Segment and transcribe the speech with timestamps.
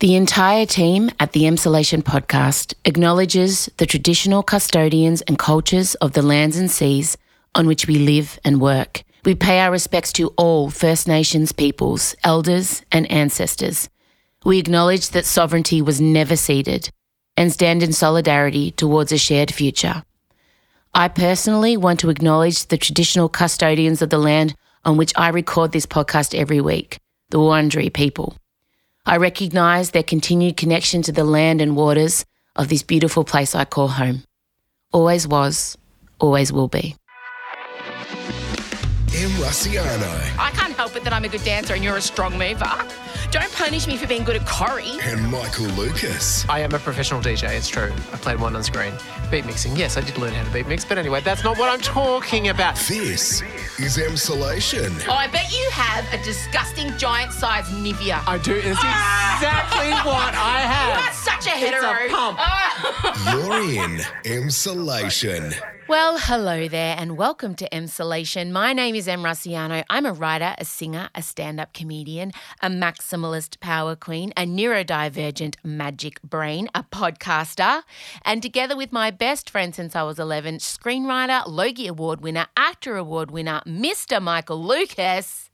[0.00, 6.22] The entire team at the Emsolation podcast acknowledges the traditional custodians and cultures of the
[6.22, 7.16] lands and seas
[7.56, 9.02] on which we live and work.
[9.24, 13.88] We pay our respects to all First Nations peoples, elders, and ancestors.
[14.44, 16.90] We acknowledge that sovereignty was never ceded
[17.36, 20.04] and stand in solidarity towards a shared future.
[20.94, 24.54] I personally want to acknowledge the traditional custodians of the land
[24.84, 28.36] on which I record this podcast every week, the Wurundjeri people.
[29.08, 33.64] I recognise their continued connection to the land and waters of this beautiful place I
[33.64, 34.24] call home.
[34.92, 35.78] Always was,
[36.20, 36.94] always will be.
[39.20, 39.30] M.
[39.42, 42.70] Rusciano I can't help it that I'm a good dancer and you're a strong mover.
[43.30, 44.98] Don't punish me for being good at Corrie.
[45.02, 46.48] and Michael Lucas.
[46.48, 47.92] I am a professional DJ, it's true.
[48.12, 48.92] I played one on screen.
[49.30, 51.68] Beat mixing, yes, I did learn how to beat mix, but anyway, that's not what
[51.68, 52.76] I'm talking about.
[52.76, 53.42] This
[53.78, 54.90] is Emsolation.
[55.08, 58.22] Oh, I bet you have a disgusting giant sized Nivea.
[58.26, 60.98] I do, it's exactly what I have.
[60.98, 62.08] you are such a It's a hetero.
[62.08, 62.38] pump.
[62.40, 63.34] Ah.
[63.34, 65.54] You're in Emsolation.
[65.88, 68.50] Well, hello there, and welcome to Emsolation.
[68.50, 69.82] My name is Em Rusciano.
[69.88, 75.54] I'm a writer, a singer, a stand up comedian, a maximalist power queen, a neurodivergent
[75.64, 77.84] magic brain, a podcaster,
[78.22, 82.98] and together with my best friend since I was 11, screenwriter, Logie Award winner, actor
[82.98, 84.20] award winner, Mr.
[84.20, 85.48] Michael Lucas,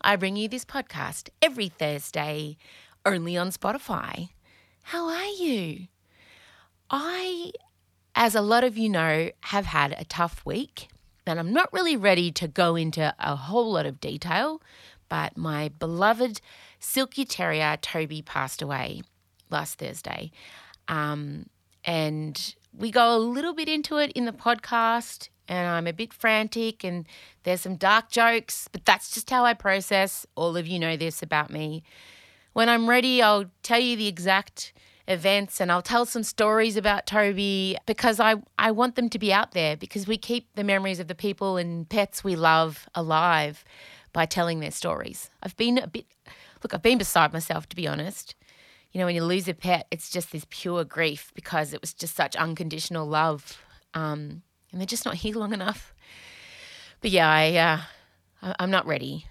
[0.00, 2.56] I bring you this podcast every Thursday,
[3.04, 4.30] only on Spotify.
[4.84, 5.88] How are you?
[6.88, 7.52] I
[8.14, 10.88] as a lot of you know, have had a tough week.
[11.26, 14.60] And I'm not really ready to go into a whole lot of detail,
[15.08, 16.40] but my beloved
[16.78, 19.02] Silky Terrier, Toby, passed away
[19.50, 20.30] last Thursday.
[20.86, 21.46] Um,
[21.84, 26.12] and we go a little bit into it in the podcast, and I'm a bit
[26.12, 27.06] frantic, and
[27.44, 30.26] there's some dark jokes, but that's just how I process.
[30.34, 31.82] All of you know this about me.
[32.52, 34.72] When I'm ready, I'll tell you the exact
[35.06, 39.32] events and I'll tell some stories about Toby because I, I want them to be
[39.32, 43.64] out there because we keep the memories of the people and pets we love alive
[44.12, 45.30] by telling their stories.
[45.42, 46.06] I've been a bit,
[46.62, 48.34] look, I've been beside myself to be honest.
[48.92, 51.92] You know, when you lose a pet, it's just this pure grief because it was
[51.92, 53.58] just such unconditional love.
[53.92, 55.92] Um, and they're just not here long enough.
[57.00, 59.26] But yeah, I, uh, I'm not ready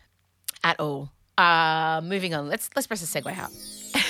[0.64, 1.12] at all.
[1.38, 2.48] Uh, moving on.
[2.48, 3.52] Let's let's press the segue out.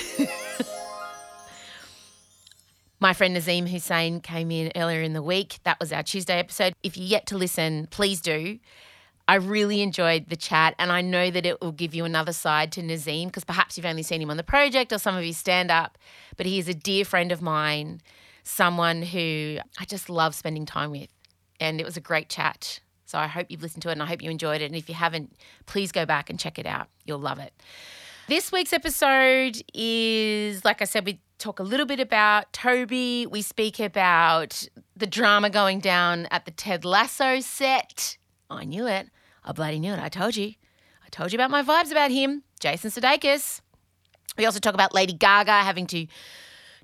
[3.04, 5.60] My friend Nazeem Hussain came in earlier in the week.
[5.66, 6.74] That was our Tuesday episode.
[6.84, 8.60] If you're yet to listen, please do.
[9.28, 12.72] I really enjoyed the chat, and I know that it will give you another side
[12.72, 15.36] to Nazeem because perhaps you've only seen him on the project or some of his
[15.36, 15.98] stand up,
[16.38, 18.00] but he is a dear friend of mine,
[18.44, 21.10] someone who I just love spending time with.
[21.60, 22.80] And it was a great chat.
[23.06, 24.66] So I hope you've listened to it and I hope you enjoyed it.
[24.68, 26.88] And if you haven't, please go back and check it out.
[27.04, 27.52] You'll love it.
[28.30, 33.28] This week's episode is, like I said, we talk a little bit about Toby.
[33.28, 34.66] We speak about
[34.96, 38.18] the drama going down at the Ted Lasso set.
[38.50, 39.10] I knew it.
[39.44, 40.00] I bloody knew it.
[40.00, 40.54] I told you.
[41.06, 43.60] I told you about my vibes about him, Jason Sudeikis.
[44.38, 46.08] We also talk about Lady Gaga having to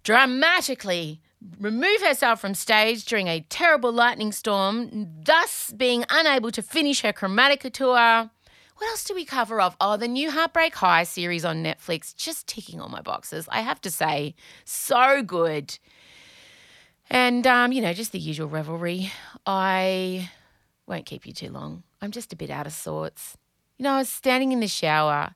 [0.03, 1.21] dramatically
[1.57, 7.13] remove herself from stage during a terrible lightning storm, thus being unable to finish her
[7.13, 8.29] Chromatica tour.
[8.79, 9.75] What else do we cover off?
[9.81, 13.45] Oh, the new Heartbreak High series on Netflix, just ticking all my boxes.
[13.51, 15.77] I have to say, so good.
[17.09, 19.11] And, um, you know, just the usual revelry.
[19.45, 20.29] I
[20.87, 21.83] won't keep you too long.
[22.01, 23.35] I'm just a bit out of sorts.
[23.77, 25.35] You know, I was standing in the shower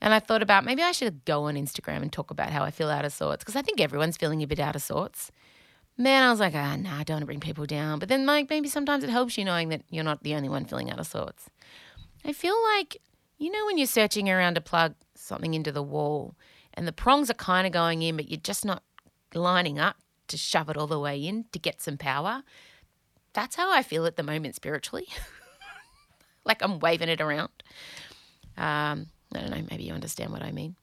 [0.00, 2.70] and I thought about maybe I should go on Instagram and talk about how I
[2.70, 5.32] feel out of sorts because I think everyone's feeling a bit out of sorts.
[5.96, 7.98] Man, I was like, ah, nah, I don't want to bring people down.
[7.98, 10.64] But then, like, maybe sometimes it helps you knowing that you're not the only one
[10.64, 11.50] feeling out of sorts.
[12.28, 12.98] I feel like,
[13.38, 16.34] you know, when you're searching around to plug something into the wall
[16.74, 18.82] and the prongs are kind of going in, but you're just not
[19.34, 19.96] lining up
[20.26, 22.42] to shove it all the way in to get some power.
[23.32, 25.06] That's how I feel at the moment spiritually.
[26.44, 27.48] like I'm waving it around.
[28.58, 30.76] Um, I don't know, maybe you understand what I mean.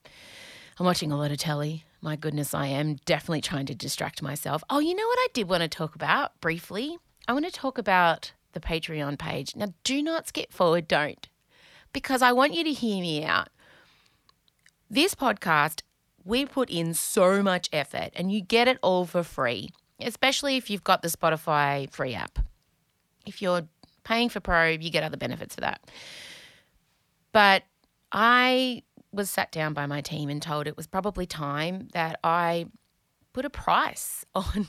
[0.80, 1.84] I'm watching a lot of telly.
[2.02, 4.64] My goodness, I am definitely trying to distract myself.
[4.68, 6.98] Oh, you know what I did want to talk about briefly?
[7.28, 9.56] I want to talk about the Patreon page.
[9.56, 11.28] Now, do not skip forward, don't,
[11.96, 13.48] because I want you to hear me out.
[14.90, 15.82] This podcast,
[16.26, 19.70] we put in so much effort and you get it all for free,
[20.02, 22.40] especially if you've got the Spotify free app.
[23.26, 23.62] If you're
[24.04, 25.90] paying for Pro, you get other benefits for that.
[27.32, 27.64] But
[28.12, 28.84] I
[29.14, 32.66] was sat down by my team and told it was probably time that I
[33.32, 34.68] put a price on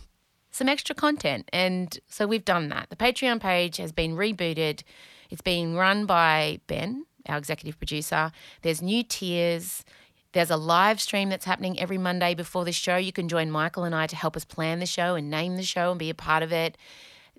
[0.53, 1.51] some extra content.
[1.53, 2.89] And so we've done that.
[2.89, 4.85] The Patreon page has been rebooted.
[5.29, 8.33] It's being run by Ben, our executive producer.
[8.63, 9.85] There's new tiers.
[10.33, 12.97] There's a live stream that's happening every Monday before the show.
[12.97, 15.63] You can join Michael and I to help us plan the show and name the
[15.63, 16.77] show and be a part of it.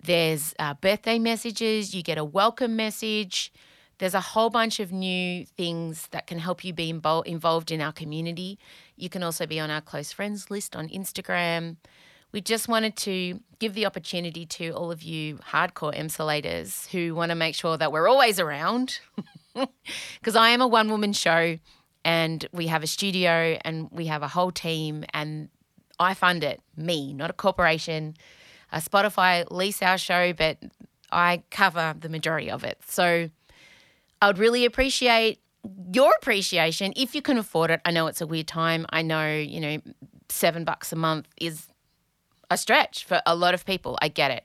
[0.03, 1.93] There's uh, birthday messages.
[1.93, 3.51] You get a welcome message.
[3.99, 7.81] There's a whole bunch of new things that can help you be invol- involved in
[7.81, 8.59] our community.
[8.95, 11.77] You can also be on our close friends list on Instagram.
[12.31, 17.31] We just wanted to give the opportunity to all of you hardcore emsolators who want
[17.31, 18.99] to make sure that we're always around.
[20.19, 21.57] Because I am a one woman show
[22.03, 25.49] and we have a studio and we have a whole team and
[25.99, 28.15] I fund it, me, not a corporation.
[28.71, 30.57] Uh, Spotify lease our show, but
[31.11, 32.79] I cover the majority of it.
[32.85, 33.29] So
[34.21, 35.39] I would really appreciate
[35.91, 37.81] your appreciation if you can afford it.
[37.85, 38.85] I know it's a weird time.
[38.89, 39.77] I know, you know,
[40.29, 41.67] seven bucks a month is
[42.49, 43.97] a stretch for a lot of people.
[44.01, 44.43] I get it.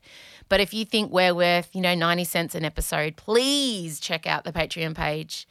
[0.53, 4.45] But if you think we're worth, you know, 90 cents an episode, please check out
[4.45, 5.49] the Patreon page.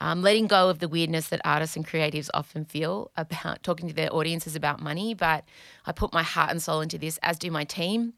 [0.00, 3.94] Um, letting go of the weirdness that artists and creatives often feel about talking to
[3.94, 5.12] their audiences about money.
[5.12, 5.44] But
[5.84, 8.14] I put my heart and soul into this, as do my team.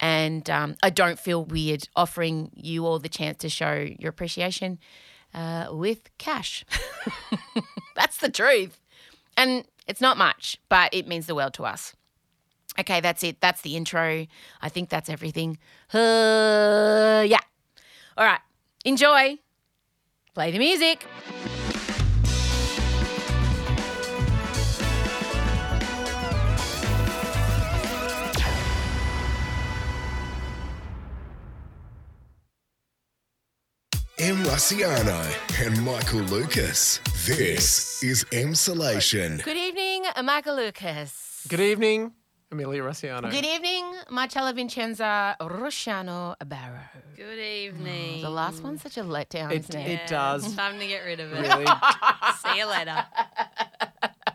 [0.00, 4.80] And um, I don't feel weird offering you all the chance to show your appreciation
[5.34, 6.64] uh, with cash.
[7.94, 8.80] That's the truth.
[9.36, 11.94] And it's not much, but it means the world to us.
[12.78, 13.40] Okay, that's it.
[13.40, 14.26] That's the intro.
[14.62, 15.58] I think that's everything.
[15.92, 17.40] Uh, yeah.
[18.16, 18.40] All right.
[18.84, 19.38] Enjoy.
[20.34, 21.06] Play the music.
[34.20, 34.36] M.
[34.44, 37.00] Rusciano and Michael Lucas.
[37.26, 39.42] This is Emsolation.
[39.42, 41.46] Good evening, Michael Lucas.
[41.48, 42.12] Good evening,
[42.52, 43.30] Amelia Rusciano.
[43.30, 46.80] Good evening, Marcella Vincenza Rusciano Barrow.
[47.16, 48.22] Good evening.
[48.22, 49.88] The last one's such a letdown, It, isn't it?
[49.88, 50.44] it does.
[50.46, 51.40] It's time to get rid of it.
[51.40, 51.64] Really?
[52.42, 53.04] See you later.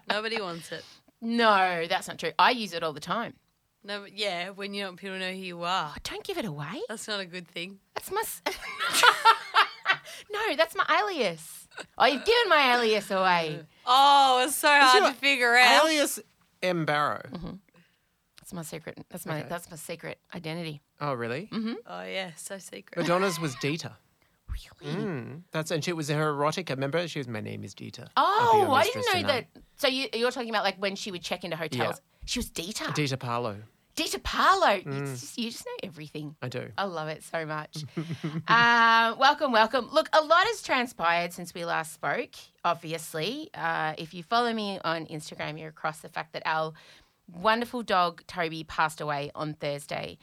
[0.09, 0.85] Nobody wants it.
[1.21, 2.31] No, that's not true.
[2.39, 3.33] I use it all the time.
[3.83, 5.91] No, but yeah, when you don't people know who you are.
[5.93, 6.81] Oh, don't give it away.
[6.87, 7.79] That's not a good thing.
[7.95, 8.21] That's my.
[8.21, 8.41] s-
[10.31, 11.67] no, that's my alias.
[11.97, 13.59] Oh, you've given my alias away.
[13.87, 15.83] Oh, it's so hard your to figure out.
[15.85, 16.19] Alias
[16.63, 16.85] M.
[16.85, 17.21] Barrow.
[17.31, 17.49] Mm-hmm.
[18.45, 19.03] That's my secret.
[19.09, 19.39] That's my.
[19.39, 19.49] Okay.
[19.49, 20.79] That's my secret identity.
[21.01, 21.49] Oh, really?
[21.51, 22.95] Oh yeah, so secret.
[22.95, 23.93] Madonna's was Dita.
[24.81, 24.95] Really?
[24.95, 26.69] Mm, that's and she was her erotic.
[26.69, 27.27] Remember, she was.
[27.27, 28.07] My name is Dita.
[28.15, 29.61] Oh, I'll be your I didn't know tonight." that.
[29.75, 31.99] So you, you're talking about like when she would check into hotels.
[32.23, 32.93] She was Dita.
[32.95, 33.57] Dita Parlo.
[33.95, 34.81] Dita Parlo.
[34.83, 35.01] Mm.
[35.01, 36.37] It's just, you just know everything.
[36.41, 36.69] I do.
[36.77, 37.83] I love it so much.
[38.47, 39.89] uh, welcome, welcome.
[39.91, 43.49] Look, a lot has transpired since we last spoke, obviously.
[43.53, 46.73] Uh, if you follow me on Instagram, you're across the fact that our
[47.31, 50.17] wonderful dog, Toby, passed away on Thursday.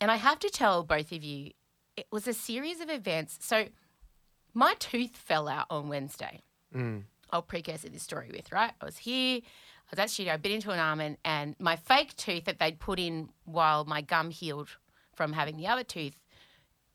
[0.00, 1.52] And I have to tell both of you,
[1.96, 3.38] it was a series of events.
[3.40, 3.66] So
[4.54, 6.42] my tooth fell out on Wednesday.
[6.74, 7.04] Mm.
[7.30, 8.72] I'll precursor this story with, right?
[8.80, 12.16] I was here, I was at studio, I bit into an almond, and my fake
[12.16, 14.68] tooth that they'd put in while my gum healed
[15.14, 16.16] from having the other tooth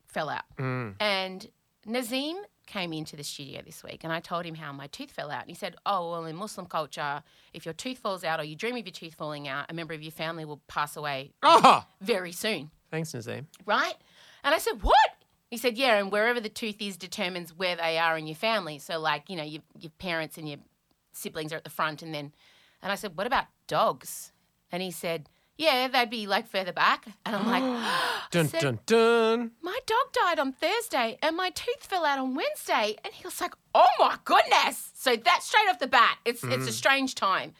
[0.05, 0.43] fell out.
[0.57, 0.95] Mm.
[0.99, 1.47] And
[1.87, 2.35] Nazeem
[2.67, 5.41] came into the studio this week and I told him how my tooth fell out.
[5.41, 7.23] And he said, Oh, well, in Muslim culture,
[7.53, 9.93] if your tooth falls out or you dream of your tooth falling out, a member
[9.93, 13.45] of your family will pass away Oh, very soon thanks, Nazeem.
[13.65, 13.95] right?
[14.43, 14.95] And I said, What?
[15.49, 18.79] He said, Yeah, and wherever the tooth is determines where they are in your family.
[18.79, 20.59] So, like, you know, your, your parents and your
[21.13, 22.33] siblings are at the front, and then,
[22.81, 24.31] and I said, What about dogs?
[24.71, 27.05] And he said, Yeah, they'd be like further back.
[27.25, 27.63] And I'm like,
[28.31, 29.51] Dun said, dun dun.
[29.61, 32.95] My dog died on Thursday, and my tooth fell out on Wednesday.
[33.03, 34.91] And he was like, Oh my goodness.
[34.95, 36.17] So, that's straight off the bat.
[36.25, 36.71] It's, it's a mm.
[36.71, 37.53] strange time.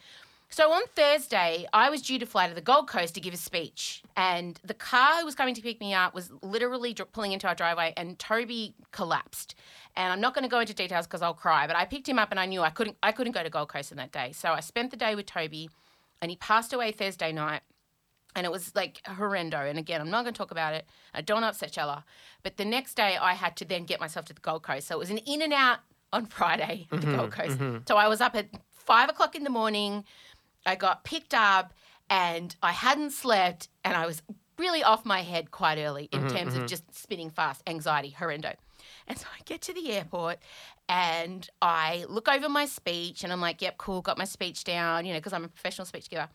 [0.50, 3.36] So on Thursday, I was due to fly to the Gold Coast to give a
[3.36, 7.32] speech, and the car who was coming to pick me up was literally dr- pulling
[7.32, 9.54] into our driveway, and Toby collapsed.
[9.94, 12.18] And I'm not going to go into details because I'll cry, but I picked him
[12.18, 14.32] up, and I knew I couldn't I couldn't go to Gold Coast on that day,
[14.32, 15.68] so I spent the day with Toby,
[16.22, 17.60] and he passed away Thursday night.
[18.38, 19.68] And it was like horrendo.
[19.68, 20.86] And again, I'm not going to talk about it.
[21.12, 22.04] I don't upset Chella.
[22.44, 24.86] But the next day, I had to then get myself to the Gold Coast.
[24.86, 25.80] So it was an in and out
[26.12, 27.58] on Friday at the mm-hmm, Gold Coast.
[27.58, 27.78] Mm-hmm.
[27.88, 30.04] So I was up at five o'clock in the morning.
[30.64, 31.74] I got picked up
[32.08, 34.22] and I hadn't slept and I was
[34.56, 38.54] really off my head quite early in mm-hmm, terms of just spinning fast, anxiety, horrendo.
[39.08, 40.38] And so I get to the airport
[40.88, 45.06] and I look over my speech and I'm like, yep, cool, got my speech down,
[45.06, 46.28] you know, because I'm a professional speech giver.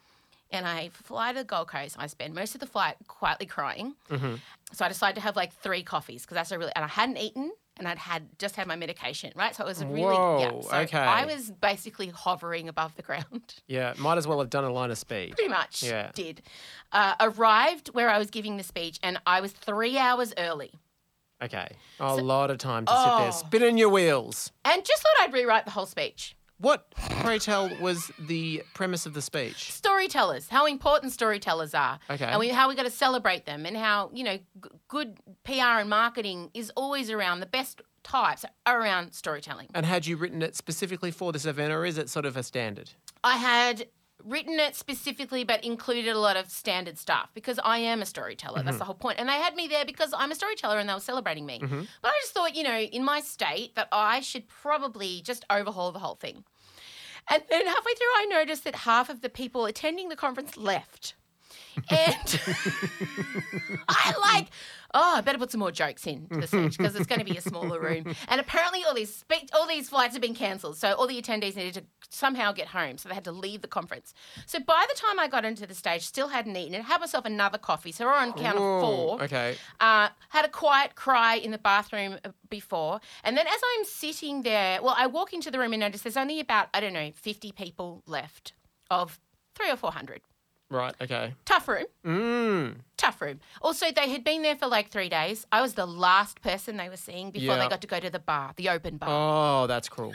[0.53, 1.95] And I fly to the Gold Coast.
[1.97, 3.95] I spend most of the flight quietly crying.
[4.71, 7.17] So I decided to have like three coffees because that's a really, and I hadn't
[7.17, 9.55] eaten and I'd had just had my medication, right?
[9.55, 10.61] So it was a really, yeah.
[10.61, 10.97] So okay.
[10.99, 13.55] I was basically hovering above the ground.
[13.67, 15.33] Yeah, might as well have done a line of speed.
[15.35, 16.11] Pretty much Yeah.
[16.13, 16.43] did.
[16.91, 20.71] Uh, arrived where I was giving the speech and I was three hours early.
[21.43, 21.67] Okay,
[21.99, 23.17] a lot of time to sit Oh.
[23.23, 24.51] there spinning your wheels.
[24.63, 26.35] And just thought I'd rewrite the whole speech.
[26.63, 26.89] What,
[27.21, 29.71] pray tell, was the premise of the speech?
[29.71, 32.23] storytellers, how important storytellers are, Okay.
[32.23, 35.79] and we, how we got to celebrate them, and how you know g- good PR
[35.81, 39.67] and marketing is always around the best types are around storytelling.
[39.75, 42.43] And had you written it specifically for this event, or is it sort of a
[42.43, 42.91] standard?
[43.25, 43.87] I had
[44.23, 48.59] written it specifically, but included a lot of standard stuff because I am a storyteller.
[48.59, 48.65] Mm-hmm.
[48.67, 49.19] That's the whole point.
[49.19, 51.59] And they had me there because I'm a storyteller and they were celebrating me.
[51.59, 51.81] Mm-hmm.
[52.01, 55.91] But I just thought, you know, in my state, that I should probably just overhaul
[55.91, 56.45] the whole thing.
[57.29, 61.15] And then halfway through, I noticed that half of the people attending the conference left.
[61.89, 62.41] And
[63.89, 64.47] I like,
[64.93, 67.25] oh, I better put some more jokes in to the speech because it's going to
[67.25, 68.15] be a smaller room.
[68.27, 71.55] And apparently, all these speech, all these flights have been cancelled, so all the attendees
[71.55, 74.13] needed to somehow get home, so they had to leave the conference.
[74.45, 77.25] So by the time I got into the stage, still hadn't eaten it, had myself
[77.25, 79.23] another coffee, so we're on count Whoa, of four.
[79.23, 79.55] Okay.
[79.79, 82.99] Uh, had a quiet cry in the bathroom uh, before.
[83.23, 86.17] And then as I'm sitting there, well, I walk into the room and notice there's
[86.17, 88.53] only about, I don't know, 50 people left
[88.89, 89.19] of
[89.55, 90.21] three or 400.
[90.69, 90.95] Right.
[91.01, 91.33] Okay.
[91.45, 92.75] Tough room, Mm.
[92.97, 93.39] tough room.
[93.61, 95.45] Also, they had been there for like three days.
[95.51, 97.63] I was the last person they were seeing before Yeah.
[97.63, 99.09] they got to go to the bar, the open bar.
[99.63, 100.13] Oh, that's cruel.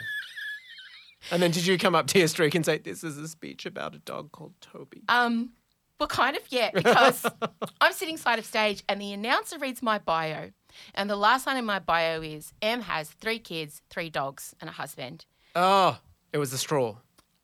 [1.31, 3.65] And then did you come up to your streak and say, "This is a speech
[3.65, 5.03] about a dog called Toby"?
[5.09, 5.51] Um,
[5.99, 7.25] well, kind of, yeah, because
[7.81, 10.51] I'm sitting side of stage and the announcer reads my bio.
[10.95, 14.69] And the last line in my bio is M has three kids, three dogs, and
[14.69, 15.25] a husband.
[15.55, 15.99] Oh,
[16.31, 16.97] it was the straw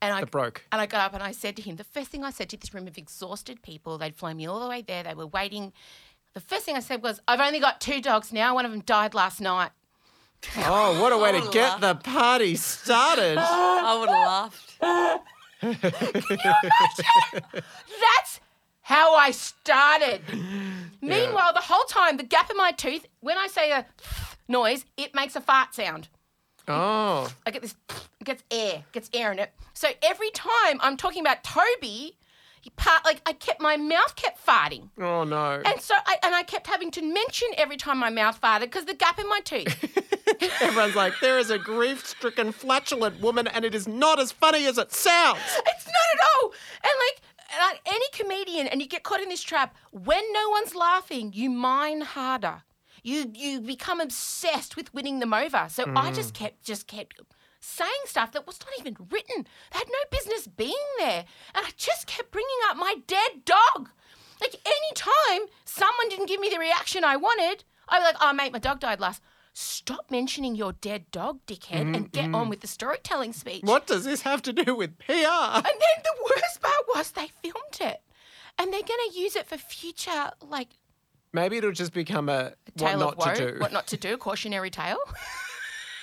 [0.05, 0.65] And I that broke.
[0.71, 2.57] And I got up and I said to him, the first thing I said to
[2.57, 5.73] this room of exhausted people, they'd flown me all the way there, they were waiting.
[6.33, 8.55] The first thing I said was, I've only got two dogs now.
[8.55, 9.71] One of them died last night.
[10.57, 13.37] Oh, what a way to would've get the party started.
[13.39, 14.79] I would have laughed.
[15.61, 15.71] Can
[16.29, 17.53] you imagine?
[17.53, 18.39] That's
[18.81, 20.21] how I started.
[21.01, 23.85] Meanwhile, the whole time, the gap in my tooth, when I say a
[24.47, 26.09] noise, it makes a fart sound.
[26.67, 27.75] Oh, I get this,
[28.19, 29.53] it gets air, gets air in it.
[29.73, 32.17] So every time I'm talking about Toby,
[32.61, 34.89] he part like I kept my mouth kept farting.
[34.99, 35.61] oh no.
[35.63, 38.85] And so I and I kept having to mention every time my mouth farted because
[38.85, 40.01] the gap in my teeth.
[40.61, 44.77] Everyone's like, there is a grief-stricken, flatulent woman, and it is not as funny as
[44.77, 45.39] it sounds.
[45.67, 46.51] it's not at all.
[46.83, 47.21] And like
[47.53, 51.31] and like any comedian, and you get caught in this trap when no one's laughing,
[51.33, 52.63] you mine harder.
[53.05, 55.67] You you become obsessed with winning them over.
[55.69, 56.15] So I mm.
[56.15, 57.21] just kept just kept
[57.59, 59.45] saying stuff that was not even written.
[59.71, 63.89] They had no business being there, and I just kept bringing up my dead dog.
[64.41, 68.33] Like any time someone didn't give me the reaction I wanted, I'd be like, "Oh,
[68.33, 69.21] mate, my dog died last."
[69.53, 72.49] Stop mentioning your dead dog, dickhead, mm-hmm, and get on mm.
[72.49, 73.61] with the storytelling speech.
[73.61, 75.13] What does this have to do with PR?
[75.13, 78.01] And then the worst part was they filmed it.
[78.57, 80.69] And they're going to use it for future, like,
[81.35, 83.33] Maybe it'll just become a what tale not of woe.
[83.33, 83.59] to do.
[83.59, 84.97] What not to do, cautionary tale.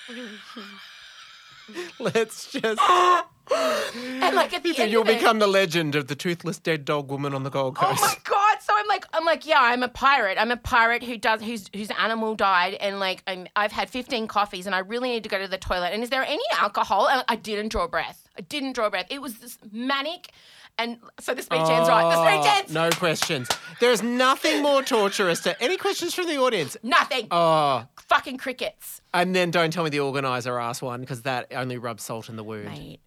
[1.98, 2.80] Let's just.
[3.52, 6.84] And like at the end, you'll of it, become the legend of the toothless dead
[6.84, 8.00] dog woman on the Gold Coast.
[8.02, 8.62] Oh my god!
[8.62, 10.38] So I'm like, I'm like, yeah, I'm a pirate.
[10.40, 14.26] I'm a pirate who does whose whose animal died, and like, I'm I've had 15
[14.28, 15.90] coffees, and I really need to go to the toilet.
[15.92, 17.08] And is there any alcohol?
[17.08, 18.26] And I didn't draw breath.
[18.38, 19.06] I didn't draw breath.
[19.10, 20.30] It was this manic,
[20.78, 22.02] and so the speech ends right.
[22.02, 22.72] The speech Oh, ends.
[22.72, 23.48] No questions.
[23.80, 26.76] There's nothing more torturous to any questions from the audience.
[26.82, 27.28] Nothing.
[27.30, 31.78] Oh, Fucking crickets, and then don't tell me the organizer asked one because that only
[31.78, 32.66] rubs salt in the wound.
[32.66, 33.00] mate.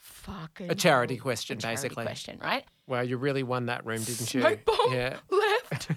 [0.00, 2.04] Fucking A charity question, A charity basically.
[2.04, 2.64] question, right?
[2.86, 4.40] Wow, you really won that room, didn't you?
[4.40, 5.16] Smoke bomb Yeah.
[5.30, 5.88] left.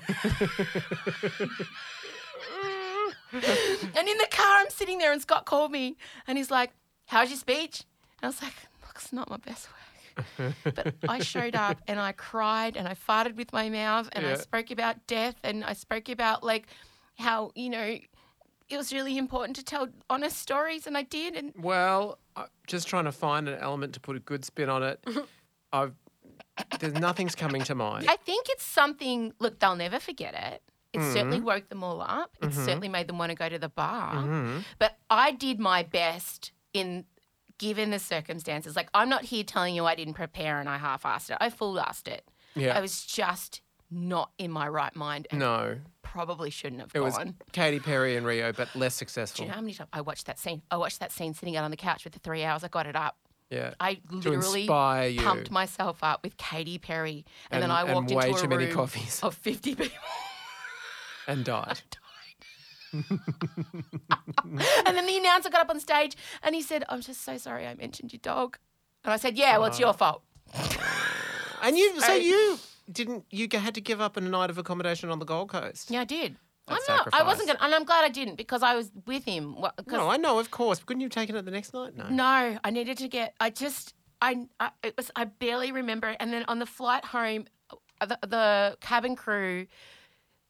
[3.32, 5.98] and in the car, I'm sitting there, and Scott called me,
[6.28, 6.72] and he's like,
[7.06, 7.84] "How's your speech?"
[8.22, 8.54] And I was like,
[8.86, 9.77] "Look, it's not my best work."
[10.64, 14.36] But I showed up and I cried and I farted with my mouth and I
[14.36, 16.68] spoke about death and I spoke about like
[17.18, 17.98] how you know
[18.70, 22.88] it was really important to tell honest stories and I did and Well, I'm just
[22.88, 25.04] trying to find an element to put a good spin on it.
[25.74, 25.94] I've
[26.80, 28.08] there's nothing's coming to mind.
[28.10, 29.32] I think it's something.
[29.40, 30.62] Look, they'll never forget it.
[30.94, 31.14] It Mm-hmm.
[31.14, 32.36] certainly woke them all up.
[32.42, 34.14] It certainly made them want to go to the bar.
[34.80, 37.06] But I did my best in
[37.58, 38.76] given the circumstances.
[38.76, 41.38] Like I'm not here telling you I didn't prepare and I half-assed it.
[41.40, 42.24] I full-assed it.
[42.56, 42.78] Yeah.
[42.78, 47.18] I was just not in my right mind and no, probably shouldn't have it was
[47.18, 47.36] gone.
[47.54, 49.46] Katy Perry and Rio, but less Do successful.
[49.46, 50.62] you know how many times I watched that scene?
[50.70, 52.64] I watched that scene sitting out on the couch with the three hours.
[52.64, 53.16] I got it up.
[53.50, 53.74] Yeah.
[53.80, 55.22] I literally inspire you.
[55.22, 58.42] pumped myself up with Katy Perry, and, then And- I and walked way into a
[58.42, 59.22] too many room coffees.
[59.24, 59.98] of fifty people.
[61.28, 61.82] and died.
[62.94, 67.68] And then the announcer got up on stage and he said, I'm just so sorry
[67.68, 68.58] I mentioned your dog.
[69.04, 70.24] And I said, Yeah, well, it's your fault.
[71.62, 72.58] And you, so you
[72.92, 75.90] didn't, you had to give up a night of accommodation on the Gold Coast.
[75.92, 76.36] Yeah, I did.
[76.68, 77.10] I'm That's not.
[77.14, 79.56] I wasn't gonna, and I'm glad I didn't because I was with him.
[79.56, 80.80] Wha- 'cause- No, I know, of course.
[80.84, 81.96] Couldn't you have taken it the next night?
[81.96, 82.10] No.
[82.10, 83.34] No, I needed to get.
[83.40, 85.10] I just, I, I it was.
[85.16, 86.10] I barely remember.
[86.10, 86.18] it.
[86.20, 87.46] And then on the flight home,
[88.02, 89.68] uh, the, the cabin crew,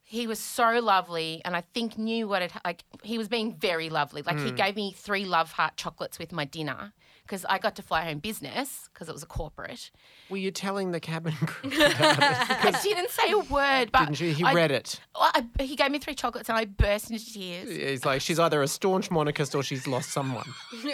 [0.09, 2.83] he was so lovely, and I think knew what it like.
[3.03, 4.21] He was being very lovely.
[4.21, 4.45] Like Hmm.
[4.45, 8.05] he gave me three love heart chocolates with my dinner because I got to fly
[8.05, 9.91] home business because it was a corporate.
[10.29, 11.71] Were you telling the cabin crew?
[11.75, 14.33] I didn't say a word, but Didn't you?
[14.33, 15.01] He I- read it.
[15.13, 17.69] Well, I, he gave me three chocolates, and I burst into tears.
[17.69, 20.47] He's like, she's either a staunch monarchist or she's lost someone.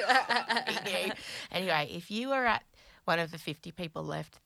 [1.52, 2.64] anyway, if you were at
[3.06, 4.40] one of the 50 people left,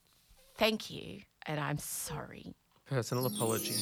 [0.58, 2.54] thank you, and I'm sorry.
[2.90, 3.74] Personal apology.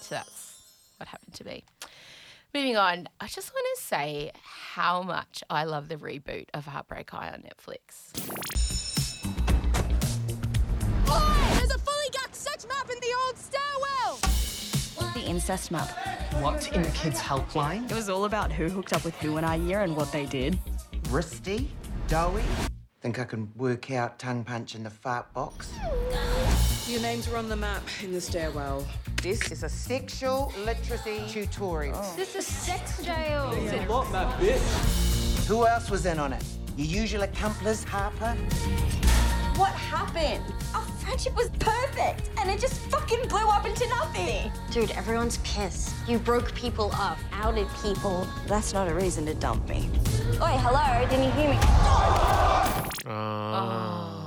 [0.00, 0.62] So that's
[0.98, 1.64] what happened to me.
[2.54, 7.10] Moving on, I just want to say how much I love the reboot of Heartbreak
[7.10, 8.12] High on Netflix.
[11.56, 14.20] There's a fully gacked sex map in the old stairwell!
[15.14, 15.88] The incest map.
[16.40, 17.90] What in the kids' helpline?
[17.90, 20.26] It was all about who hooked up with who in our year and what they
[20.26, 20.58] did.
[21.10, 21.70] Rusty?
[22.06, 22.42] Doughy?
[23.00, 25.72] Think I can work out tongue punch in the fart box?
[26.86, 28.86] Your names are on the map in the stairwell.
[29.22, 31.98] This is a sexual literacy tutorial.
[31.98, 32.14] Oh.
[32.14, 33.48] This is sex jail.
[33.86, 35.46] What the bitch?
[35.46, 36.44] Who else was in on it?
[36.76, 38.36] Your usual accomplice, Harper?
[39.56, 40.44] What happened?
[40.74, 44.52] Our friendship was perfect, and it just fucking blew up into nothing.
[44.70, 45.94] Dude, everyone's pissed.
[46.06, 48.26] You broke people up, outed people.
[48.46, 49.88] That's not a reason to dump me.
[50.34, 51.58] Oi, hello, didn't you hear me?
[53.06, 54.23] Oh.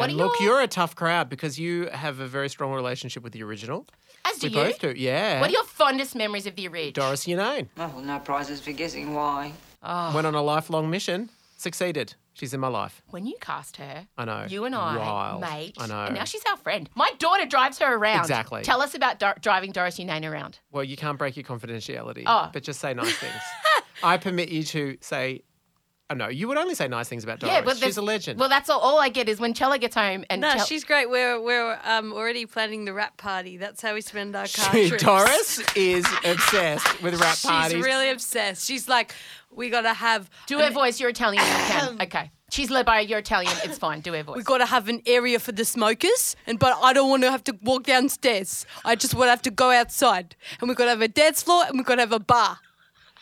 [0.00, 3.22] What And look, your- you're a tough crowd because you have a very strong relationship
[3.22, 3.86] with the original.
[4.24, 4.62] As do we you.
[4.64, 5.40] both do, yeah.
[5.40, 6.92] What are your fondest memories of the original?
[7.06, 9.52] Doris Younane Oh, no prizes for guessing why.
[9.82, 10.14] Oh.
[10.14, 12.14] went on a lifelong mission, succeeded.
[12.34, 13.02] She's in my life.
[13.10, 14.46] When you cast her, I know.
[14.48, 15.40] you and I, Wild.
[15.42, 16.04] mate, I know.
[16.04, 16.88] and now she's our friend.
[16.94, 18.20] My daughter drives her around.
[18.20, 18.62] Exactly.
[18.62, 20.58] Tell us about Dor- driving Doris Younane around.
[20.70, 22.48] Well, you can't break your confidentiality, Oh.
[22.52, 23.34] but just say nice things.
[24.02, 25.42] I permit you to say,
[26.10, 27.54] oh, no, you would only say nice things about Doris.
[27.54, 28.38] Yeah, but she's there's- a legend.
[28.40, 28.80] Well, that's all.
[28.80, 31.08] All I get is when Chella gets home and No, Chel- she's great.
[31.08, 33.56] We're we're um, already planning the rap party.
[33.56, 35.02] That's how we spend our car She- trips.
[35.04, 37.76] Doris is obsessed with rap parties.
[37.76, 38.66] She's really obsessed.
[38.66, 39.14] She's like,
[39.50, 41.00] we gotta have do her voice.
[41.00, 41.42] You're Italian.
[41.44, 41.96] You can.
[42.02, 42.30] Okay.
[42.52, 43.52] She's led by you're Italian.
[43.62, 44.00] It's fine.
[44.00, 44.36] Do her voice.
[44.38, 47.44] we gotta have an area for the smokers, and but I don't want to have
[47.44, 48.66] to walk downstairs.
[48.84, 51.62] I just want to have to go outside, and we gotta have a dance floor,
[51.68, 52.58] and we gotta have a bar.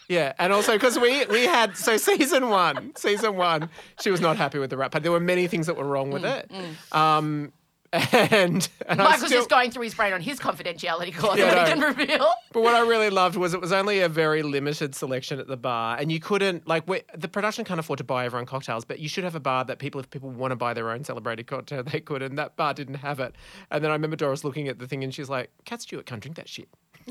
[0.08, 3.68] Yeah, and also because we we had so season one, season one,
[4.00, 5.02] she was not happy with the rap party.
[5.02, 6.50] There were many things that were wrong with it.
[6.92, 7.52] Um,
[7.92, 11.68] and, and Michael's still, just going through his brain on his confidentiality clause Yeah, that
[11.68, 12.30] he can reveal.
[12.52, 15.56] But what I really loved was it was only a very limited selection at the
[15.56, 18.98] bar, and you couldn't like we, the production can't afford to buy everyone cocktails, but
[18.98, 21.46] you should have a bar that people, if people want to buy their own celebrated
[21.46, 23.34] cocktail, they could, and that bar didn't have it.
[23.70, 26.20] And then I remember Doris looking at the thing, and she's like, "Cat Stewart can't
[26.22, 26.68] drink that shit."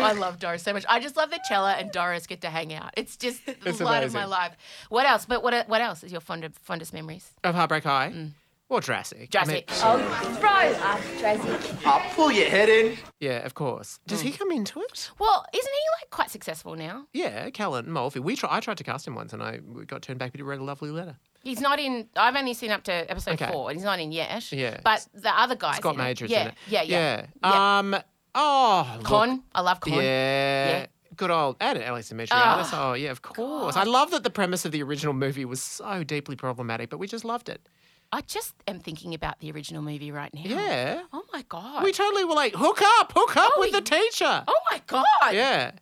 [0.00, 0.84] I love Doris so much.
[0.88, 2.92] I just love that Chella and Doris get to hang out.
[2.96, 4.56] It's just the It's light of my life.
[4.88, 5.26] What else?
[5.26, 7.30] But what what else is your fond, fondest memories?
[7.44, 8.30] Of Heartbreak High,
[8.68, 9.34] or Drazic.
[9.36, 11.86] I mean- Drazic.
[11.86, 12.96] I'll pull your head in.
[13.20, 13.98] yeah, of course.
[14.06, 15.10] Does he come into it?
[15.18, 17.06] Well, isn't he like quite successful now?
[17.12, 18.20] Yeah, Callan Mulvey.
[18.20, 20.38] We try, I tried to cast him once, and I we got turned back, but
[20.38, 21.16] he wrote a lovely letter.
[21.44, 22.08] He's not in.
[22.16, 23.50] I've only seen up to episode Okay.
[23.52, 24.50] four, and he's not in yet.
[24.52, 24.80] Yeah.
[24.84, 25.76] But the other guys.
[25.76, 26.04] Scott in it.
[26.04, 26.54] Major's yeah, in it.
[26.68, 27.78] Yeah, yeah, Yeah.
[27.78, 27.96] Um.
[28.40, 28.98] Oh.
[29.02, 29.40] look.
[29.54, 29.92] I love Con.
[29.94, 30.00] Yeah.
[30.02, 30.86] Yeah.
[31.16, 32.70] Good old and Alex Dimitriades.
[32.72, 33.74] Oh, yeah, of course.
[33.74, 37.08] I love that the premise of the original movie was so deeply problematic, but we
[37.08, 37.60] just loved it.
[38.12, 40.42] I just am thinking about the original movie right now.
[40.44, 41.02] Yeah.
[41.12, 41.82] Oh my god.
[41.82, 44.44] We totally were like, hook up, hook up Oh, with the teacher.
[44.46, 45.04] Oh my god.
[45.32, 45.72] Yeah.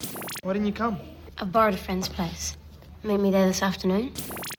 [0.42, 0.98] Why didn't you come?
[1.38, 2.56] I borrowed a friend's place.
[3.04, 4.12] Meet me there this afternoon.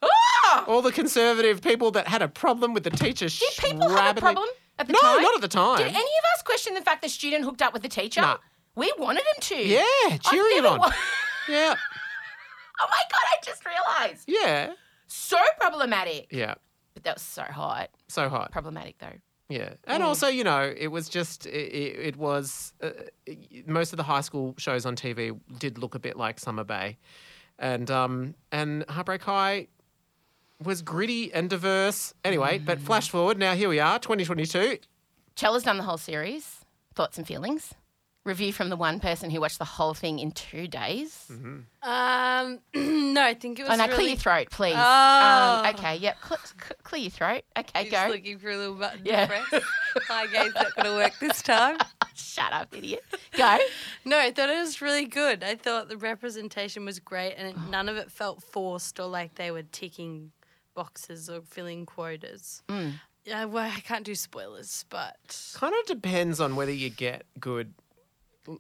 [0.04, 0.64] Ah!
[0.68, 3.28] All the conservative people that had a problem with the teacher.
[3.28, 4.48] Did people have a problem
[4.80, 5.22] at the no, time?
[5.22, 5.78] not at the time.
[5.78, 8.22] Did any of us question the fact the student hooked up with the teacher?
[8.22, 8.38] Nah.
[8.76, 9.56] We wanted him to.
[9.56, 10.80] Yeah, cheering it on.
[10.80, 10.92] wa-
[11.50, 11.76] Yeah.
[12.82, 13.22] oh my god!
[13.24, 14.24] I just realised.
[14.28, 14.74] Yeah.
[15.08, 16.28] So problematic.
[16.32, 16.56] Yeah.
[16.94, 17.90] But that was so hot.
[18.08, 18.52] So hot.
[18.52, 19.14] Problematic though.
[19.50, 22.90] Yeah, and also you know it was just it, it, it was uh,
[23.66, 26.98] most of the high school shows on TV did look a bit like Summer Bay,
[27.58, 29.68] and um and Heartbreak High
[30.64, 32.14] was gritty and diverse.
[32.24, 34.78] Anyway, but flash forward now here we are, 2022.
[35.36, 36.66] Chella's done the whole series.
[36.96, 37.74] Thoughts and feelings.
[38.26, 41.28] Review from the one person who watched the whole thing in two days.
[41.32, 41.60] Mm-hmm.
[41.90, 42.60] Um,
[43.14, 43.96] no, I think it was Oh, no, really.
[43.96, 44.76] clear your throat, please.
[44.76, 45.64] Oh.
[45.66, 46.18] Um, okay, yep.
[46.28, 47.44] Cl- cl- clear your throat.
[47.58, 48.12] Okay, Just go.
[48.12, 49.28] looking for a little button Yeah.
[49.28, 49.64] to press.
[50.10, 51.78] Hi, guys, not gonna work this time.
[52.16, 53.04] Shut up, idiot.
[53.38, 53.58] Go.
[54.06, 55.44] No, I thought it was really good.
[55.44, 57.52] I thought the representation was great, and Oh.
[57.52, 60.32] it, none of it felt forced or like they were ticking
[60.82, 62.62] boxes or filling quotas.
[62.70, 62.94] Mm.
[63.26, 65.18] Yeah, well, I can't do spoilers, but
[65.56, 67.74] Kind of depends on whether you get good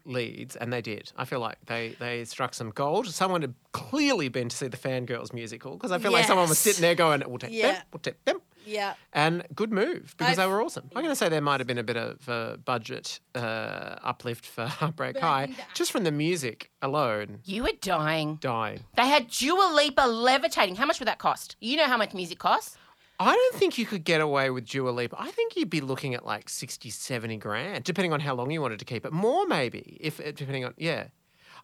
[0.03, 1.11] leads, and they did.
[1.15, 3.07] I feel like they they struck some gold.
[3.07, 6.57] Someone had clearly been to see the Fangirls musical because I feel like someone was
[6.57, 6.63] Yes.
[6.63, 7.73] sitting there going, "We'll take Yeah.
[7.73, 8.93] them, we'll take them." Yeah.
[9.13, 10.89] And good move because they I've- were awesome.
[10.95, 14.45] I'm going to say there might have been a bit of a budget uh, uplift
[14.45, 17.39] for Heartbreak High just from the music alone.
[17.45, 18.37] You were dying.
[18.41, 18.81] Dying.
[18.95, 20.75] They had Dua Lipa levitating.
[20.75, 21.55] How much would that cost?
[21.61, 22.77] You know how much music costs?
[23.19, 25.15] I don't think you could get away with Dua Lipa.
[25.19, 28.61] I think you'd be looking at like 60, 70 grand, depending on how long you
[28.61, 29.11] wanted to keep it.
[29.11, 31.07] More maybe, if depending on yeah.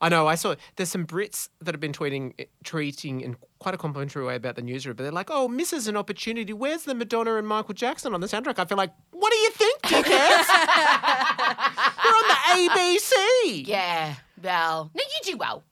[0.03, 0.27] I know.
[0.27, 4.25] I saw there's some Brits that have been tweeting, eh, tweeting in quite a complimentary
[4.25, 6.51] way about the newsroom, but they're like, "Oh, misses an opportunity.
[6.51, 9.51] Where's the Madonna and Michael Jackson on the soundtrack?" I feel like, what do you
[9.51, 10.47] think, dickheads?
[12.03, 13.65] We're on the ABC.
[13.65, 14.15] Yeah.
[14.43, 15.63] Well, no, you do well.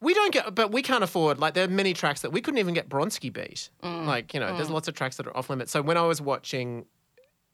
[0.00, 1.38] We don't get, but we can't afford.
[1.38, 3.70] Like, there are many tracks that we couldn't even get Bronski beat.
[3.84, 4.06] Mm.
[4.06, 5.70] Like, you know, there's lots of tracks that are off limits.
[5.70, 6.86] So when I was watching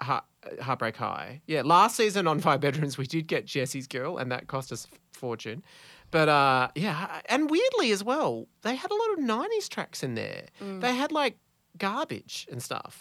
[0.01, 0.25] Heart,
[0.63, 4.47] Heartbreak High, yeah, last season on Five Bedrooms, we did get Jesse's Girl, and that
[4.47, 5.63] cost us a fortune.
[6.15, 10.15] But uh, yeah, and weirdly as well, they had a lot of '90s tracks in
[10.15, 10.45] there.
[10.63, 10.81] Mm.
[10.81, 11.39] They had like
[11.77, 13.01] garbage and stuff.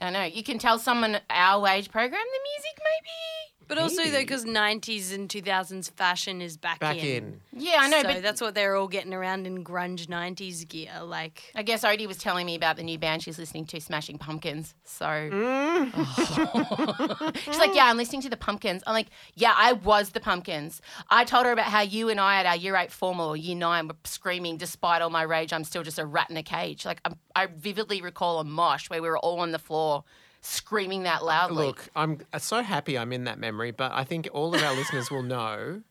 [0.00, 0.24] I know.
[0.24, 3.53] You can tell someone our age program the music, maybe.
[3.68, 7.40] But also though, because '90s and 2000s fashion is back, Back in.
[7.52, 8.02] Yeah, I know.
[8.02, 10.90] so but that's what they're all getting around in grunge '90s gear.
[11.02, 14.18] Like, I guess Odie was telling me about the new band she's listening to, Smashing
[14.18, 14.74] Pumpkins.
[14.84, 17.34] So Mm.
[17.44, 20.80] she's like, "Yeah, I'm listening to the Pumpkins." I'm like, "Yeah, I was the Pumpkins."
[21.10, 23.56] I told her about how you and I at our year eight formal or year
[23.56, 26.84] nine were screaming, despite all my rage, I'm still just a rat in a cage.
[26.84, 30.04] Like I'm, I vividly recall a mosh where we were all on the floor
[30.44, 31.66] screaming that uh, loudly.
[31.66, 35.10] Look, I'm so happy I'm in that memory, but I think all of our listeners
[35.10, 35.82] will know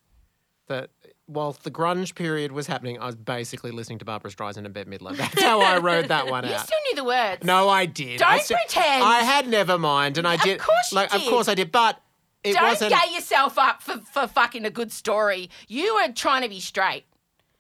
[0.68, 0.90] that
[1.28, 4.90] whilst the grunge period was happening, I was basically listening to Barbra Streisand and Bette
[4.90, 5.16] Midler.
[5.16, 6.52] That's how I wrote that one out.
[6.52, 7.44] you still knew the words.
[7.44, 8.22] No, I did.
[8.22, 9.04] I Don't pretend.
[9.04, 10.60] I had never mind, and I did.
[10.60, 11.22] Of course you like, did.
[11.22, 12.02] Of course I did, but
[12.44, 12.92] it Don't wasn't.
[12.92, 15.50] get yourself up for, for fucking a good story.
[15.68, 17.06] You were trying to be straight.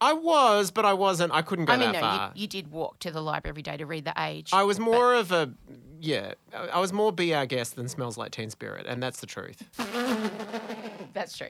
[0.01, 1.31] I was, but I wasn't.
[1.31, 2.31] I couldn't go I mean, that no, far.
[2.35, 4.49] you, you did walk to the library every day to read the age.
[4.51, 5.53] I was more of a
[6.03, 6.33] yeah.
[6.73, 9.63] I was more be our guest than smells like Teen Spirit, and that's the truth.
[11.13, 11.49] That's true.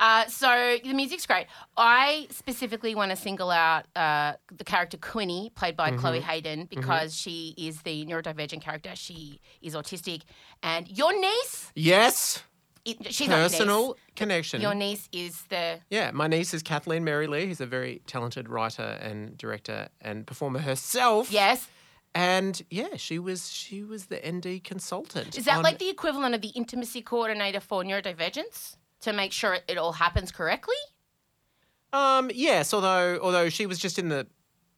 [0.00, 1.46] Uh, so the music's great.
[1.76, 6.28] I specifically want to single out uh, the character Quinni, played by Chloe Mm-hmm.
[6.28, 8.90] Hayden, because she is the neurodivergent character.
[8.96, 10.22] She is autistic,
[10.64, 12.42] and your niece, Yes,
[12.84, 14.60] it, she's personal connection.
[14.60, 18.48] Your niece is the Yeah, my niece is Kathleen Mary Lee, who's a very talented
[18.48, 21.30] writer and director and performer herself.
[21.30, 21.68] yes.
[22.14, 25.36] And yeah, she was she was the ND consultant.
[25.36, 29.64] Is that like the equivalent of the intimacy coordinator for neurodivergence to make sure it,
[29.66, 30.76] it all happens correctly?
[31.92, 34.28] Um yes, although although she was just in the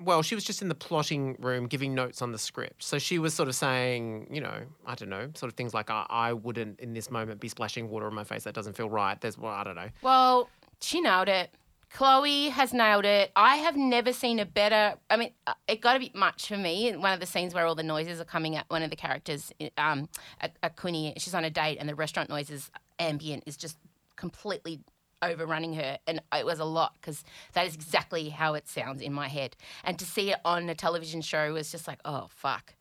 [0.00, 2.82] well, she was just in the plotting room giving notes on the script.
[2.82, 5.90] So she was sort of saying, you know, I don't know, sort of things like
[5.90, 8.44] I, I wouldn't in this moment be splashing water on my face.
[8.44, 9.20] That doesn't feel right.
[9.20, 9.88] There's well, I don't know.
[10.02, 10.48] Well,
[10.80, 11.50] she nailed it.
[11.90, 13.30] Chloe has nailed it.
[13.36, 14.98] I have never seen a better.
[15.08, 16.92] I mean, uh, it got a bit much for me.
[16.94, 19.52] One of the scenes where all the noises are coming at one of the characters,
[19.78, 20.08] um,
[20.40, 23.78] a, a Quinni, she's on a date, and the restaurant noises ambient is just
[24.16, 24.80] completely
[25.22, 29.12] overrunning her, and it was a lot because that is exactly how it sounds in
[29.12, 29.56] my head.
[29.84, 32.74] And to see it on a television show was just like, oh fuck.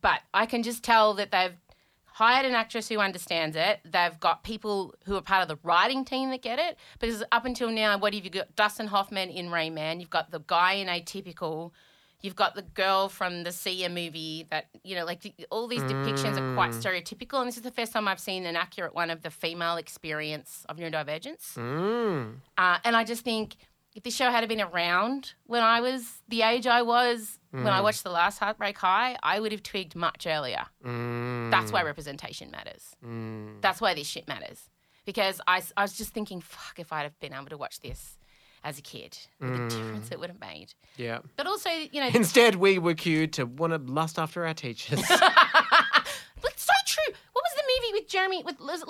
[0.00, 1.56] But I can just tell that they've
[2.20, 3.80] hired an actress who understands it.
[3.82, 6.76] They've got people who are part of the writing team that get it.
[6.98, 8.54] Because up until now, what have you got?
[8.56, 10.00] Dustin Hoffman in Rain Man.
[10.00, 11.70] You've got the guy in Atypical.
[12.20, 15.80] You've got the girl from the Sia movie that, you know, like the, all these
[15.80, 17.38] depictions are quite stereotypical.
[17.38, 20.66] And this is the first time I've seen an accurate one of the female experience
[20.68, 21.54] of neurodivergence.
[21.54, 22.34] Mm.
[22.58, 23.56] Uh, and I just think
[23.94, 27.80] if this show had been around when I was the age I was when I
[27.80, 27.82] mm.
[27.82, 30.66] watched the last Heartbreak High, I would have twigged much earlier.
[30.84, 31.50] Mm.
[31.50, 32.94] That's why representation matters.
[33.04, 33.60] Mm.
[33.60, 34.68] That's why this shit matters.
[35.04, 38.18] Because I, I was just thinking, fuck, if I'd have been able to watch this
[38.62, 39.68] as a kid, the mm.
[39.68, 40.74] difference it would have made.
[40.96, 41.20] Yeah.
[41.36, 45.02] But also, you know, Instead, we were cued to want to lust after our teachers.
[45.08, 47.14] but so true.
[47.32, 48.84] What was the movie with Jeremy, with Liz-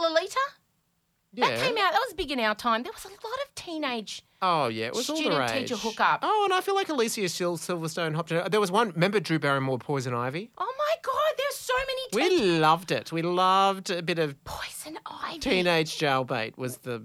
[1.36, 1.56] Lolita?
[1.58, 2.82] That came out, that was big in our time.
[2.82, 3.16] There was a lot
[3.46, 4.22] of teenage.
[4.42, 5.68] Oh yeah, it was all the Student rage.
[5.68, 6.20] teacher hookup.
[6.22, 8.42] Oh, and I feel like Alicia Sil- Silverstone hopped in.
[8.50, 8.90] There was one.
[8.92, 10.50] Remember Drew Barrymore, Poison Ivy?
[10.58, 13.12] Oh my God, there's so many We loved it.
[13.12, 15.38] We loved a bit of Poison Ivy.
[15.40, 16.56] teenage jailbait.
[16.56, 17.04] Was the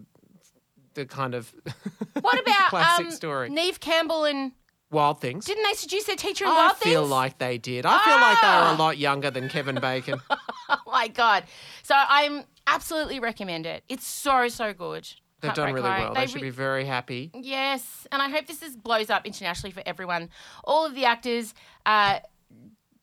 [0.93, 1.53] the kind of
[2.21, 3.49] What about classic um, story.
[3.49, 4.53] Neve Campbell and
[4.91, 5.43] Wild Things.
[5.45, 6.95] didn't they seduce their teacher in I Wild Things?
[6.95, 7.85] I feel like they did.
[7.85, 8.75] I feel like they were Ah!
[8.75, 10.21] a lot younger than Kevin Bacon.
[10.69, 11.43] oh my god!
[11.83, 13.84] So I'm absolutely recommend it.
[13.89, 15.08] It's so so good.
[15.41, 15.99] They've done really High.
[15.99, 16.13] well.
[16.13, 17.30] They, They should re- be very happy.
[17.34, 20.30] Yes, and I hope this is blows up internationally for everyone.
[20.63, 21.54] All of the actors,
[21.86, 22.19] uh,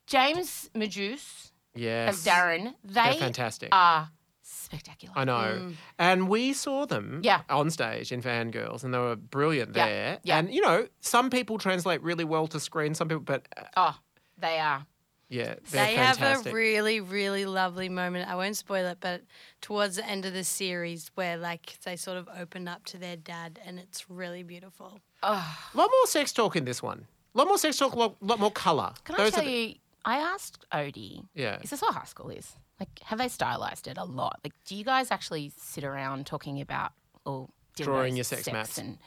[0.07, 2.14] James Majoos Yes.
[2.14, 2.75] as Darren.
[2.85, 3.68] They are fantastic.
[3.72, 4.11] are
[4.42, 5.12] spectacular.
[5.16, 5.72] I know.
[5.98, 7.42] And we saw them Yeah.
[7.48, 9.87] on stage in Fangirls, and they were brilliant Yeah.
[9.87, 10.18] there.
[10.25, 10.38] Yeah.
[10.38, 13.98] And, you know, some people translate really well to screen, some people, but uh, Oh,
[14.38, 14.87] they are.
[15.33, 16.25] Yeah, they're They fantastic.
[16.25, 18.29] have a really, really lovely moment.
[18.29, 19.23] I won't spoil it, but
[19.61, 23.16] towards the end of the series, where like they sort of open up to their
[23.16, 25.01] dad, and it's really beautiful.
[25.23, 25.42] a
[25.75, 27.07] lot more sex talk in this one.
[27.35, 28.92] A lot more sex talk, a lot, lot more colour.
[29.05, 29.75] Can I tell the- you?
[30.05, 31.25] I asked Odie.
[31.35, 31.59] Yeah.
[31.62, 32.57] Is this what high school is?
[32.81, 34.40] Like, have they stylized it a lot?
[34.45, 36.92] Like, do you guys actually sit around talking about
[37.25, 38.79] or Drawing dildos, your sex maps.
[38.79, 38.99] and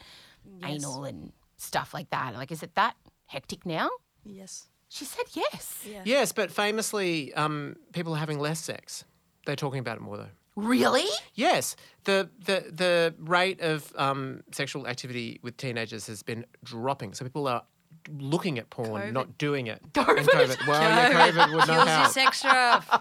[0.63, 2.33] anal and stuff like that?
[2.35, 2.95] Like, is it that
[3.27, 3.89] hectic now?
[4.23, 4.67] Yes.
[4.89, 5.85] She said yes.
[6.05, 9.03] Yes, but famously, um, people are having less sex.
[9.45, 10.29] They're talking about it more, though.
[10.55, 11.05] Really?
[11.33, 17.13] Yes, the the the rate of um, sexual activity with teenagers has been dropping.
[17.13, 17.63] So people are
[18.09, 19.81] looking at porn, not doing it.
[19.93, 20.17] COVID.
[20.19, 20.67] And COVID.
[20.67, 22.11] Well, yeah, COVID would not your help.
[22.11, 22.89] sex drive.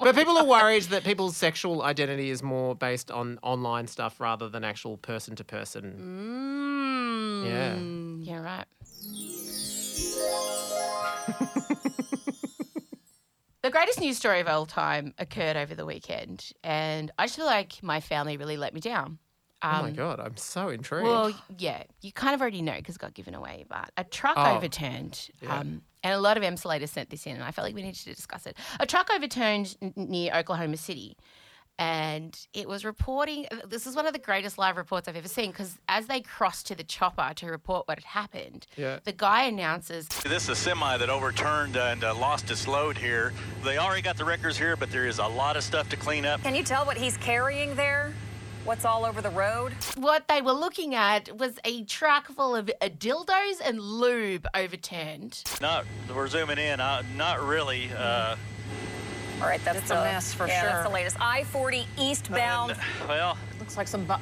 [0.00, 4.48] But people are worried that people's sexual identity is more based on online stuff rather
[4.48, 5.94] than actual person to person.
[7.44, 8.24] Mm.
[8.24, 8.32] Yeah.
[8.32, 8.64] Yeah, right.
[13.62, 17.46] the greatest news story of all time occurred over the weekend, and I just feel
[17.46, 19.18] like my family really let me down.
[19.62, 21.06] oh my god, I'm so intrigued.
[21.06, 24.34] Well, yeah, you kind of already know because it got given away, but a truck
[24.36, 24.56] Oh.
[24.56, 25.28] overturned.
[25.42, 25.58] Yeah.
[25.58, 27.98] Um, and a lot of Emsolators sent this in, and I felt like we needed
[28.04, 28.56] to discuss it.
[28.78, 31.16] A truck overturned n- near Oklahoma City,
[31.78, 33.46] and it was reporting.
[33.68, 36.66] This is one of the greatest live reports I've ever seen because as they crossed
[36.66, 38.98] to the chopper to report what had happened, Yeah.
[39.04, 43.32] the guy announces, This is a semi that overturned and uh, lost its load here.
[43.62, 46.26] They already got the records here, but there is a lot of stuff to clean
[46.26, 46.42] up.
[46.42, 48.12] Can you tell what he's carrying there?
[48.64, 49.72] What's all over the road?
[49.96, 55.42] what they were looking at was a truck full of uh, dildos and lube overturned.
[55.62, 56.78] Not, we're zooming in.
[56.80, 57.88] Uh, not really.
[57.96, 58.36] Uh,
[59.40, 60.70] All right, that's It's a mess for yeah, sure.
[60.70, 61.16] That's the latest.
[61.20, 62.76] I-40 eastbound.
[63.08, 64.04] well, Looks like some.
[64.04, 64.14] Bu-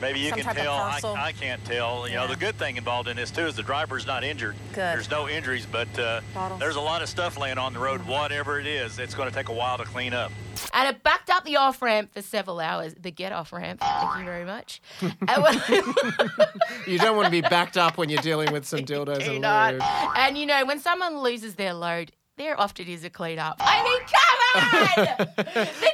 [0.00, 0.74] maybe you Some can tell.
[0.74, 1.00] I.
[1.16, 2.08] I can't tell.
[2.08, 4.54] You know, the good thing involved in this too is the driver's not injured.
[4.72, 4.76] Good.
[4.76, 6.20] There's no injuries, but uh,
[6.58, 8.02] there's a lot of stuff laying on the road.
[8.06, 10.30] Whatever it is, it's going to take a while to clean up.
[10.74, 12.94] And it backed up the off ramp for several hours.
[13.00, 13.80] The get off ramp.
[13.80, 14.80] Thank you very much.
[16.86, 19.40] You don't want to be backed up when you're dealing with some dildos Do and
[19.40, 19.74] not.
[19.74, 19.82] lube.
[20.16, 22.10] And you know, when someone loses their load,
[22.42, 23.56] there often is a clean up.
[23.60, 25.28] I mean, come on!
[25.36, 25.44] the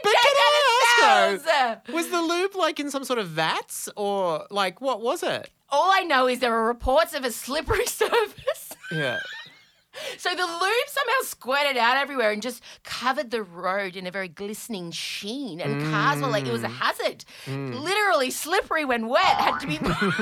[0.03, 0.35] But can
[1.45, 5.51] ask was the lube like in some sort of vats or like what was it?
[5.69, 8.73] All I know is there are reports of a slippery surface.
[8.91, 9.21] Yeah.
[10.17, 14.29] So the lube somehow squirted out everywhere and just covered the road in a very
[14.29, 15.61] glistening sheen.
[15.61, 16.77] And cars were like, it was a mm.
[16.77, 17.25] hazard.
[17.47, 17.81] Mm.
[17.81, 19.77] Literally slippery when wet, had to be.
[19.77, 20.19] Come on!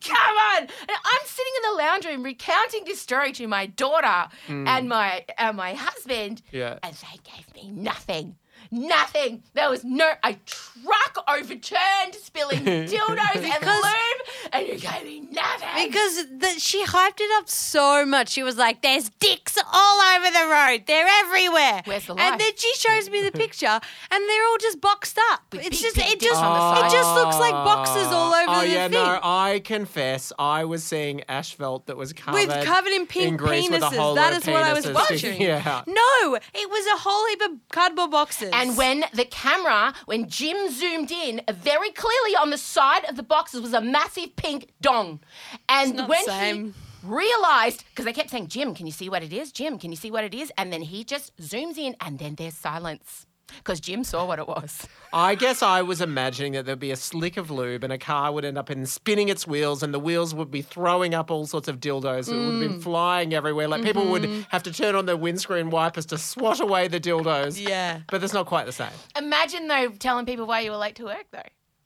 [0.00, 0.60] Come on!
[0.60, 4.66] And I'm sitting in the lounge room recounting this story to my daughter mm.
[4.66, 6.42] and my and my husband.
[6.52, 6.78] Yeah.
[6.82, 8.36] And they gave me nothing.
[8.70, 9.42] Nothing.
[9.54, 15.20] There was no a truck overturned, spilling dildos and Because- lube, and you gave me
[15.30, 15.86] nothing.
[15.88, 18.30] Because the, she hyped it up so much.
[18.30, 20.84] She was like, "There's dicks all over the road.
[20.86, 24.80] They're everywhere." Where's the And then she shows me the picture, and they're all just
[24.80, 25.42] boxed up.
[25.52, 28.42] With it's big just, pink it just, dicks it just looks like boxes all ah.
[28.42, 28.92] over oh, the yeah, thing.
[28.92, 33.70] no, I confess, I was seeing asphalt that was covered with covered in pink grease
[33.70, 33.96] with a penises.
[33.96, 35.18] whole That lot is of what I was watching.
[35.18, 35.86] sticking out.
[35.86, 38.50] No, it was a whole heap of cardboard boxes.
[38.60, 43.22] And when the camera, when Jim zoomed in, very clearly on the side of the
[43.22, 45.20] boxes was a massive pink dong.
[45.68, 49.52] And when he realized, because they kept saying, Jim, can you see what it is?
[49.52, 50.52] Jim, can you see what it is?
[50.58, 53.25] And then he just zooms in, and then there's silence.
[53.58, 54.86] Because Jim saw what it was.
[55.12, 58.32] I guess I was imagining that there'd be a slick of lube and a car
[58.32, 61.46] would end up in spinning its wheels and the wheels would be throwing up all
[61.46, 62.28] sorts of dildos.
[62.28, 62.60] It would have Mm.
[62.60, 63.68] been flying everywhere.
[63.68, 64.42] Like people would Mm-hmm.
[64.50, 67.60] have to turn on their windscreen wipers to swat away the dildos.
[67.60, 68.00] Yeah.
[68.10, 68.90] But that's not quite the same.
[69.16, 71.40] Imagine, though, telling people why you were late to work, though.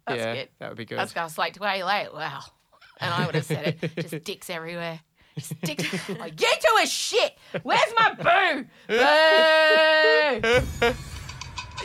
[0.06, 0.48] That's yeah, good.
[0.58, 0.98] that would be good.
[0.98, 2.12] That's I was late to why you late.
[2.12, 2.40] Wow.
[3.00, 4.08] And I would have said it.
[4.08, 5.00] Just dicks everywhere.
[5.38, 6.08] Just dicks.
[6.08, 7.36] like, get to a shit.
[7.62, 8.64] Where's my boo?
[10.80, 10.92] Boo!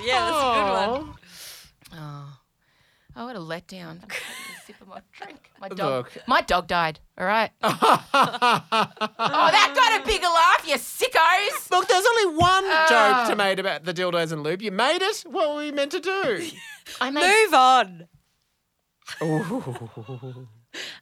[0.10, 1.16] yeah, that's a good one.
[1.94, 2.38] Oh,
[3.16, 3.90] oh what a letdown.
[3.90, 5.52] I'm taking a sip of my drink.
[5.60, 6.10] My dog.
[6.16, 6.28] Look.
[6.28, 7.00] My dog died.
[7.18, 7.52] All right.
[7.64, 11.72] oh, that got a bigger laugh, you sickos.
[11.72, 12.86] Look, there's only one Ah.
[13.26, 14.62] joke to made about the dildos and lube.
[14.62, 15.24] You made it.
[15.28, 16.50] What were we meant to do?
[17.02, 18.08] I made Move on.
[19.22, 20.48] Ooh.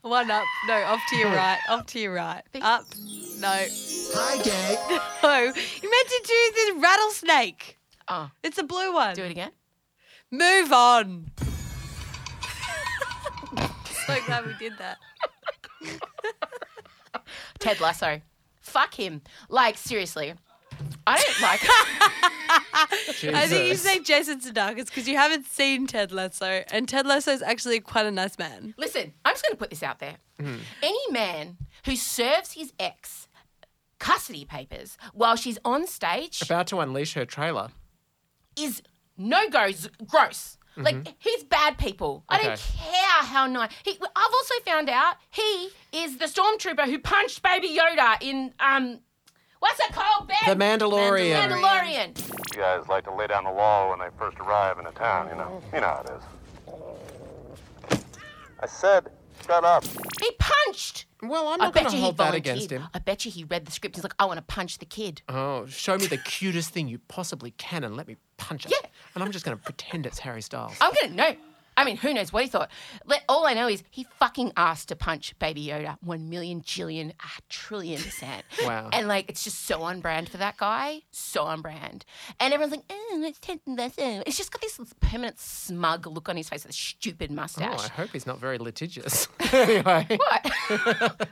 [0.02, 0.44] One up.
[0.68, 1.60] No, off to your right.
[1.68, 2.44] Off to your right.
[2.62, 2.86] Up.
[3.40, 3.48] No.
[3.50, 5.00] Hi, gang.
[5.24, 5.40] No.
[5.82, 7.80] You meant to do the rattlesnake.
[8.08, 9.16] Oh, It's a blue one.
[9.16, 9.52] do it again.
[10.32, 11.32] Move on.
[14.08, 14.98] so glad we did that.
[17.60, 18.22] Ted Lasso.
[18.62, 19.22] Fuck him.
[19.50, 20.34] Like seriously,
[21.06, 21.62] I don't like.
[23.36, 23.82] I think you Jesus.
[23.82, 28.06] say Jason Sudeikis because you haven't seen Ted Lasso, and Ted Lasso is actually quite
[28.06, 28.74] a nice man.
[28.78, 30.16] Listen, I'm just going to put this out there.
[30.40, 30.56] Hmm.
[30.82, 33.28] Any man who serves his ex
[34.00, 37.70] custody papers while she's on stage About to unleash her trailer.
[38.58, 38.82] Is
[39.18, 40.58] no goes gross.
[40.76, 42.24] Like he's bad people.
[42.28, 42.90] I don't Mm-hmm.
[42.92, 43.70] Care how nice.
[43.86, 49.00] He, I've also found out he is the stormtrooper who punched Baby Yoda in um,
[49.60, 50.28] what's it called?
[50.28, 50.38] Ben?
[50.58, 51.48] The Mandalorian.
[51.50, 52.56] The Mandalorian.
[52.56, 55.30] You guys like to lay down the law when they first arrive in a town,
[55.30, 55.62] you know.
[55.74, 58.00] You know how it is.
[58.60, 59.10] I said,
[59.46, 59.84] shut up.
[60.22, 61.06] He punched.
[61.22, 62.84] Well, I'm not going to you he hold that against him.
[62.94, 63.96] I bet you he read the script.
[63.96, 65.22] He's like, I want to punch the kid.
[65.30, 68.72] Oh, show me the cutest thing you possibly can and let me punch it.
[68.72, 68.90] Yeah.
[69.16, 70.76] And I'm just going to pretend it's Harry Styles.
[70.82, 71.36] I'm gonna no.
[71.76, 72.70] I mean, who knows what he thought?
[73.06, 77.14] Let, all I know is he fucking asked to punch Baby Yoda one million jillion
[77.22, 78.44] ah, trillion percent.
[78.64, 78.90] Wow.
[78.94, 81.02] And like, it's just so on brand for that guy.
[81.12, 82.06] So on brand.
[82.40, 84.24] And everyone's like, oh, it's Ted Lasso.
[84.26, 87.86] It's just got this permanent smug look on his face with a stupid Oh, mustache.
[87.86, 89.28] I hope he's not very litigious.
[89.54, 90.06] anyway.
[90.16, 90.54] what?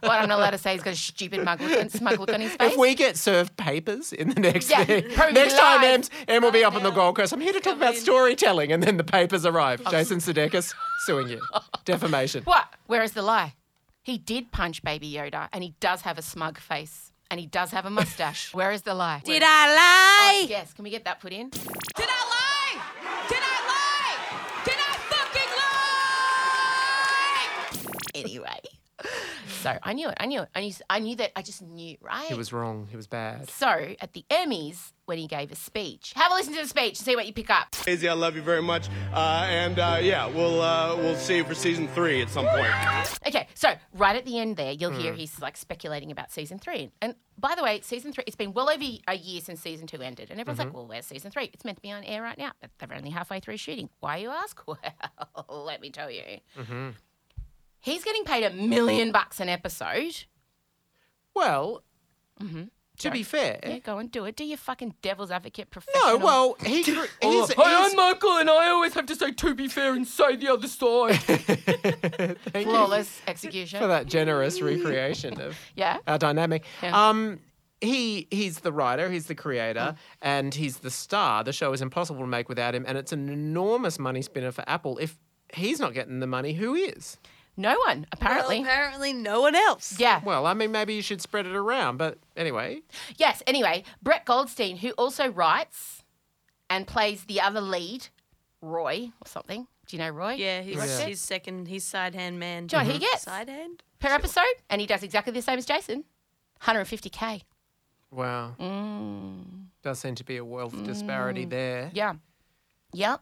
[0.02, 2.34] what I'm not allowed to say he's got a stupid mug look, and smug look
[2.34, 2.74] on his face.
[2.74, 5.84] If we get served papers in the next Yeah, thing, next it time.
[5.84, 7.34] Em's, Em will be up on the Gold Coast.
[7.34, 9.82] I'm here to talk about storytelling, and then the papers arrive.
[9.86, 9.92] Oh.
[9.92, 11.42] Jason Sudeikis suing you,
[11.86, 12.44] defamation.
[12.44, 12.66] What?
[12.88, 13.56] Where is the lie?
[14.02, 17.72] He did punch Baby Yoda, and he does have a smug face, and he does
[17.72, 18.54] have a mustache.
[18.54, 19.22] Where is the lie?
[19.26, 20.44] Did I oh, lie?
[20.44, 20.74] Oh, yes.
[20.74, 21.50] Can we get that put in?
[21.50, 21.62] Did
[21.98, 22.82] I lie?
[23.28, 24.16] Did I lie?
[24.64, 25.52] Did I fucking
[27.92, 28.24] lie?
[28.24, 28.62] Anyway,
[29.62, 30.18] so I knew it.
[30.20, 30.50] I knew it.
[30.56, 30.74] I knew.
[30.90, 31.32] I knew that.
[31.38, 32.26] I just knew, right?
[32.28, 32.88] He was wrong.
[32.90, 33.50] He was bad.
[33.50, 33.68] So
[34.00, 37.06] at the Emmys, when he gave a speech, have a listen to the speech and
[37.06, 37.76] see what you pick up.
[37.84, 41.44] Daisy, I love you very much, uh, and uh, yeah, we'll uh, we'll see you
[41.44, 42.68] for season three at some point.
[43.28, 45.18] Okay, so right at the end there, you'll hear Hmm.
[45.20, 46.92] he's like speculating about season three.
[47.02, 50.02] And by the way, season three, it's been well over a year since season two
[50.02, 50.30] ended.
[50.32, 50.68] And everyone's Mm-hmm.
[50.70, 51.50] like, well, where's season three?
[51.54, 52.52] It's meant to be on air right now.
[52.62, 53.90] But they're only halfway through shooting.
[54.00, 54.60] Why, you ask?
[54.68, 56.24] Well, let me tell you.
[56.56, 56.90] hmm
[57.82, 60.26] He's getting paid a million bucks an episode.
[61.36, 61.84] Well,
[62.42, 62.64] Mm-hmm.
[62.98, 64.36] to be fair, Yeah, go and do it.
[64.36, 66.18] Do your fucking devil's advocate no.
[66.18, 66.82] Well, he.
[66.82, 69.94] He's, Oh, he's, hi, I'm Michael, and I always have to say to be fair
[69.94, 71.16] and say the other side.
[71.22, 73.80] Thank you Flawless execution.
[73.80, 75.98] for that generous recreation of Yeah.
[76.08, 76.66] our dynamic.
[76.82, 77.10] Yeah.
[77.10, 77.40] Um,
[77.80, 81.44] he he's the writer, he's the creator, and he's the star.
[81.44, 84.64] The show is impossible to make without him, and it's an enormous money spinner for
[84.68, 84.98] Apple.
[84.98, 85.18] If
[85.54, 87.18] he's not getting the money, who is?
[87.58, 88.60] No one, apparently.
[88.62, 90.00] Well, apparently, no one else.
[90.00, 90.22] yeah.
[90.24, 91.98] Well, I mean, maybe you should spread it around.
[91.98, 92.82] But anyway,
[93.18, 93.44] Yes.
[93.46, 96.04] Anyway, Brett Goldstein, who also writes
[96.70, 98.08] and plays the other lead,
[98.62, 99.68] Roy or something.
[99.88, 100.34] Do you know Roy?
[100.34, 101.10] Yeah, he's Watched it?
[101.10, 102.68] his second, his side hand man.
[102.68, 103.24] Do you know what he gets?
[103.24, 103.84] Side hand?
[104.00, 106.06] per episode, and he does exactly the same as Jason.
[106.64, 107.42] 150k.
[108.12, 109.66] wow, Mm.
[109.84, 111.92] does seem to be a wealth disparity there.
[111.94, 112.14] Yeah.
[112.94, 113.22] Yep.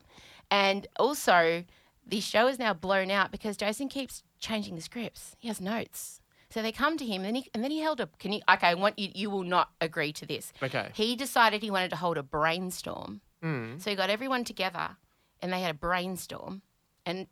[0.52, 1.64] And also,
[2.10, 5.36] the show is now blown out because Jason keeps changing the scripts.
[5.38, 6.22] He has notes.
[6.50, 8.08] So they come to him and, he, and then he held a.
[8.18, 8.42] Can you?
[8.52, 9.10] Okay, I want you.
[9.14, 10.52] You will not agree to this.
[10.64, 10.90] Okay.
[10.94, 13.22] He decided he wanted to hold a brainstorm.
[13.44, 13.82] Mm.
[13.82, 14.98] So he got everyone together
[15.42, 16.64] and they had a brainstorm.
[17.06, 17.28] And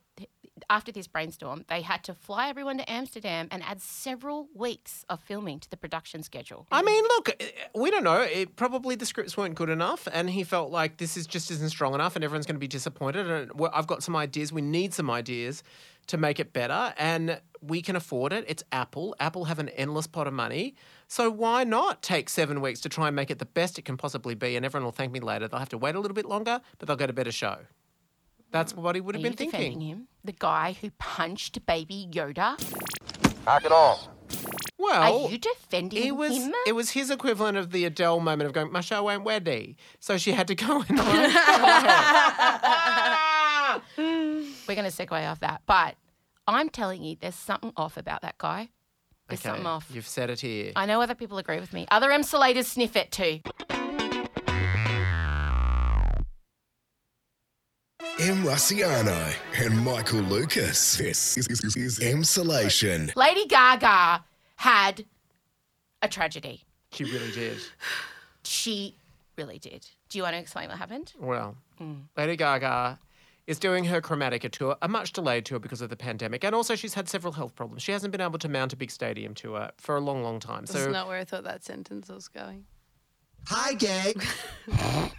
[0.70, 5.20] after this brainstorm, they had to fly everyone to Amsterdam and add several weeks of
[5.22, 6.68] filming to the production schedule.
[6.72, 8.22] I mean, look, eh, we don't know.
[8.22, 11.70] It, probably the scripts weren't good enough, and he felt like this is just isn't
[11.70, 13.30] strong enough, and everyone's going to be disappointed.
[13.30, 14.52] And I've got some ideas.
[14.52, 15.64] We need some ideas
[16.08, 18.46] to make it better, and we can afford it.
[18.48, 19.16] It's Apple.
[19.20, 20.76] Apple have an endless pot of money,
[21.08, 23.98] so why not take seven weeks to try and make it the best it can
[23.98, 24.56] possibly be?
[24.56, 25.48] And everyone will thank me later.
[25.48, 27.58] They'll have to wait a little bit longer, but they'll get a better show.
[28.52, 29.88] That's what he would Are have you been defending thinking.
[29.90, 30.08] him?
[30.24, 32.58] The guy who punched baby Yoda?
[33.46, 34.08] Knock it off.
[34.80, 36.54] Well, Are you defending It was him?
[36.68, 39.76] it was his equivalent of the Adele moment of going, my show ain't ready.
[40.00, 40.98] So she had to go and
[44.68, 45.62] We're going to segue off that.
[45.66, 45.96] But
[46.48, 48.70] I'm telling you, there's something off about that guy.
[49.28, 49.90] There's Okay, something off.
[49.94, 50.72] You've said it here.
[50.76, 51.86] I know other people agree with me.
[51.92, 53.40] Other emsolators sniff it too.
[58.28, 58.44] M.
[58.44, 60.98] Rusciano and Michael Lucas.
[60.98, 63.16] This is, is, is Emsolation.
[63.16, 64.22] Lady Gaga
[64.58, 65.06] had
[66.02, 66.66] a tragedy.
[66.92, 67.58] She really did.
[68.44, 68.96] She
[69.38, 69.88] really did.
[70.10, 71.14] Do you want to explain what happened?
[71.18, 72.02] Well, Mm.
[72.18, 73.00] Lady Gaga
[73.46, 76.76] is doing her Chromatica tour, a much delayed tour because of the pandemic, and also
[76.76, 77.82] she's had several health problems.
[77.84, 80.66] She hasn't been able to mount a big stadium tour for a long, long time.
[80.66, 82.66] That's So not where I thought that sentence was going.
[83.46, 84.16] Hi, gang.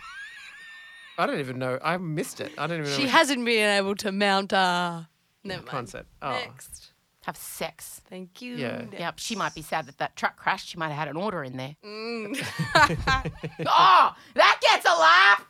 [1.19, 1.79] I don't even know.
[1.83, 2.53] I missed it.
[2.57, 5.09] I don't even know She what hasn't been able to mount a.
[5.43, 5.69] Never mind.
[5.69, 6.09] concept.
[6.23, 6.31] Oh.
[6.31, 6.93] Next.
[7.25, 8.01] have sex.
[8.09, 8.55] Thank you.
[8.55, 8.85] Yeah.
[8.97, 9.19] Yep.
[9.19, 10.69] She might be sad that that truck crashed.
[10.69, 11.75] She might have had an order in there.
[11.85, 12.39] Mm.
[13.67, 15.45] oh, that gets a laugh.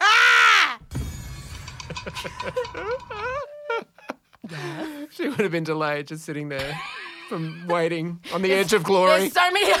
[0.00, 0.78] Ah!
[5.10, 6.80] She would have been delayed just sitting there
[7.30, 9.20] from waiting on the edge of glory.
[9.20, 9.68] There's so many.
[9.70, 9.76] yeah,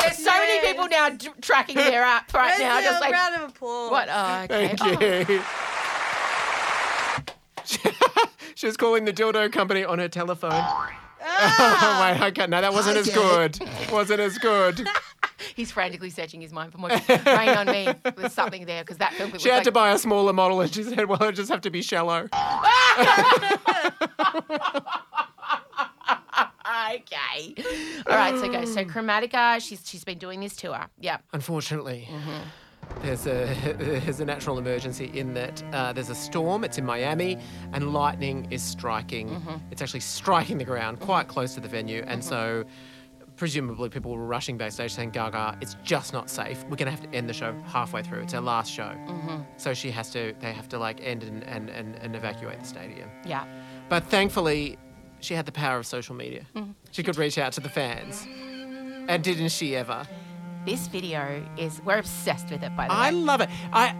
[0.00, 2.78] there's so many people now d- tracking their app right Let's now.
[2.78, 3.90] do Just a like round of applause.
[3.90, 4.08] what?
[4.10, 4.76] Oh, okay.
[4.76, 5.32] Thank Oh.
[5.34, 5.42] you.
[8.54, 10.52] she was calling the dildo company on her telephone.
[10.54, 10.88] Oh,
[12.20, 12.46] wait, okay.
[12.46, 13.58] No, that wasn't as good.
[13.90, 14.86] Wasn't as good.
[15.54, 16.90] He's frantically searching his mind for more.
[16.90, 17.88] Rain on me.
[18.16, 19.36] There's something there because that film.
[19.38, 21.70] She had to buy a smaller model and she said, well, it'll just have to
[21.70, 22.28] be shallow.
[26.94, 27.54] Okay.
[28.06, 28.38] All right.
[28.38, 28.64] So go.
[28.64, 28.90] So mm.
[28.90, 29.60] Chromatica.
[29.60, 30.86] She's she's been doing this tour.
[31.00, 31.18] Yeah.
[31.32, 33.02] Unfortunately, mm-hmm.
[33.02, 33.46] there's a
[33.78, 36.64] there's a natural emergency in that uh, there's a storm.
[36.64, 37.38] It's in Miami,
[37.72, 39.28] and lightning is striking.
[39.28, 39.56] Mm-hmm.
[39.70, 42.28] It's actually striking the ground quite close to the venue, and mm-hmm.
[42.28, 42.64] so
[43.38, 46.62] presumably people were rushing backstage saying, "Gaga, it's just not safe.
[46.68, 48.20] We're gonna have to end the show halfway through.
[48.22, 49.38] It's our last show." Mm-hmm.
[49.56, 50.34] So she has to.
[50.40, 53.08] They have to like end and and, and, and evacuate the stadium.
[53.24, 53.46] Yeah.
[53.88, 54.76] But thankfully,
[55.20, 56.44] she had the power of social media.
[56.54, 56.72] Mm-hmm.
[56.90, 58.26] She could reach out to the fans,
[59.08, 60.06] and didn't she ever?
[60.66, 62.76] This video is we're obsessed with it.
[62.76, 63.06] By the I way.
[63.06, 63.48] I love it.
[63.72, 63.94] I,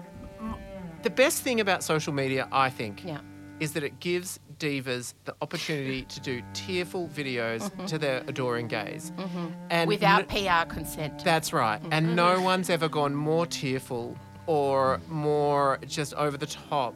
[1.03, 3.21] the best thing about social media, I think, Yeah.
[3.61, 7.87] is that it gives divas the opportunity to do tearful videos Mhm.
[7.89, 9.13] to their adoring gaze.
[9.71, 11.25] And Without n- PR consent.
[11.25, 11.81] that's right.
[11.91, 16.95] And no one's ever gone more tearful or more just over the top.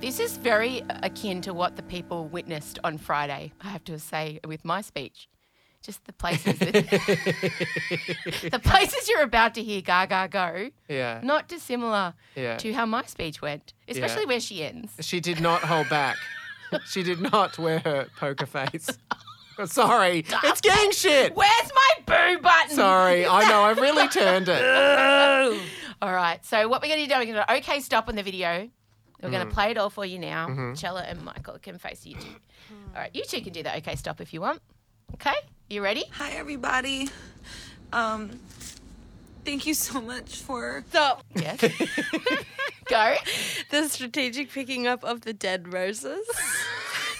[0.00, 4.40] This is very akin to what the people witnessed on Friday, I have to say,
[4.44, 5.28] with my speech.
[5.84, 6.72] Just the places that,
[8.50, 11.20] the places you're about to hear Gaga go, Yeah.
[11.24, 12.56] not dissimilar Yeah.
[12.58, 14.92] to how my speech went, especially where she ends.
[15.00, 16.16] She did not hold back.
[16.86, 18.88] she did not wear her poker face.
[19.66, 21.36] Sorry, it's gang shit.
[21.36, 22.74] Where's my boo button?
[22.74, 24.62] Sorry, I know, I've really turned it.
[26.02, 28.22] all right, so what we're going to do, we're going to okay stop on the
[28.22, 28.68] video.
[29.22, 29.50] We're going Mm.
[29.50, 30.48] to play it all for you now.
[30.48, 30.76] Mhm.
[30.80, 32.26] Chella and Michael can face you two.
[32.94, 34.60] All right, you two can do the okay stop if you want.
[35.14, 35.34] Okay,
[35.68, 36.04] you ready?
[36.12, 37.08] Hi, everybody.
[37.92, 38.30] Um,
[39.44, 40.82] thank you so much for.
[40.88, 41.22] Stop.
[41.36, 41.62] Yes.
[42.92, 43.14] Go.
[43.70, 46.26] The strategic picking up of the dead roses.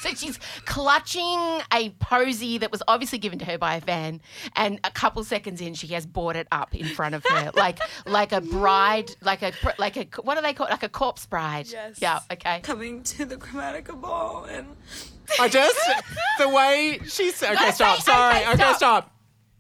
[0.03, 4.21] So she's clutching a posy that was obviously given to her by a fan,
[4.57, 7.79] and a couple seconds in, she has brought it up in front of her, like
[8.07, 10.71] like a bride, like a like a what do they call it?
[10.71, 11.69] Like a corpse bride.
[11.71, 11.99] Yes.
[12.01, 12.19] Yeah.
[12.33, 12.59] Okay.
[12.65, 14.67] Coming to the Chromatica Ball and.
[15.39, 15.79] I just
[16.41, 17.53] the way she said.
[17.55, 17.99] Okay, Don't stop.
[18.01, 18.37] say, Sorry.
[18.41, 19.12] okay, Okay, stop.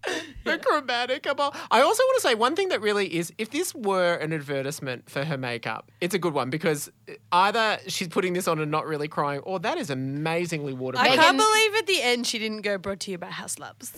[0.07, 0.25] stop.
[0.45, 1.55] The chromatic ball.
[1.71, 5.09] I also want to say one thing that really is if this were an advertisement
[5.09, 6.91] for her makeup, it's a good one because
[7.31, 11.17] either she's putting this on and not really crying, or that is amazingly waterproof I
[11.17, 11.27] waterproof.
[11.27, 13.93] can't believe at the end she didn't go brought to you by Haus Labs.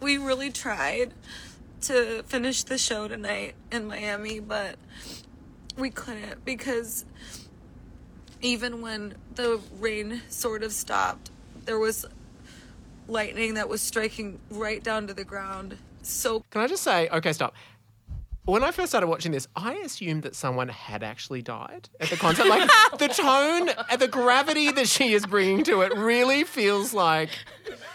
[0.00, 1.12] we really tried
[1.82, 4.76] to finish the show tonight in Miami, but
[5.76, 7.04] we couldn't because
[8.42, 11.30] even when the rain sort of stopped,
[11.64, 12.06] there was
[13.10, 15.76] lightning that was striking right down to the ground.
[16.02, 17.54] So Can I just say, okay, stop.
[18.46, 22.16] When I first started watching this, I assumed that someone had actually died at the
[22.16, 22.46] concert.
[22.48, 27.28] Like the tone and the gravity that she is bringing to it really feels like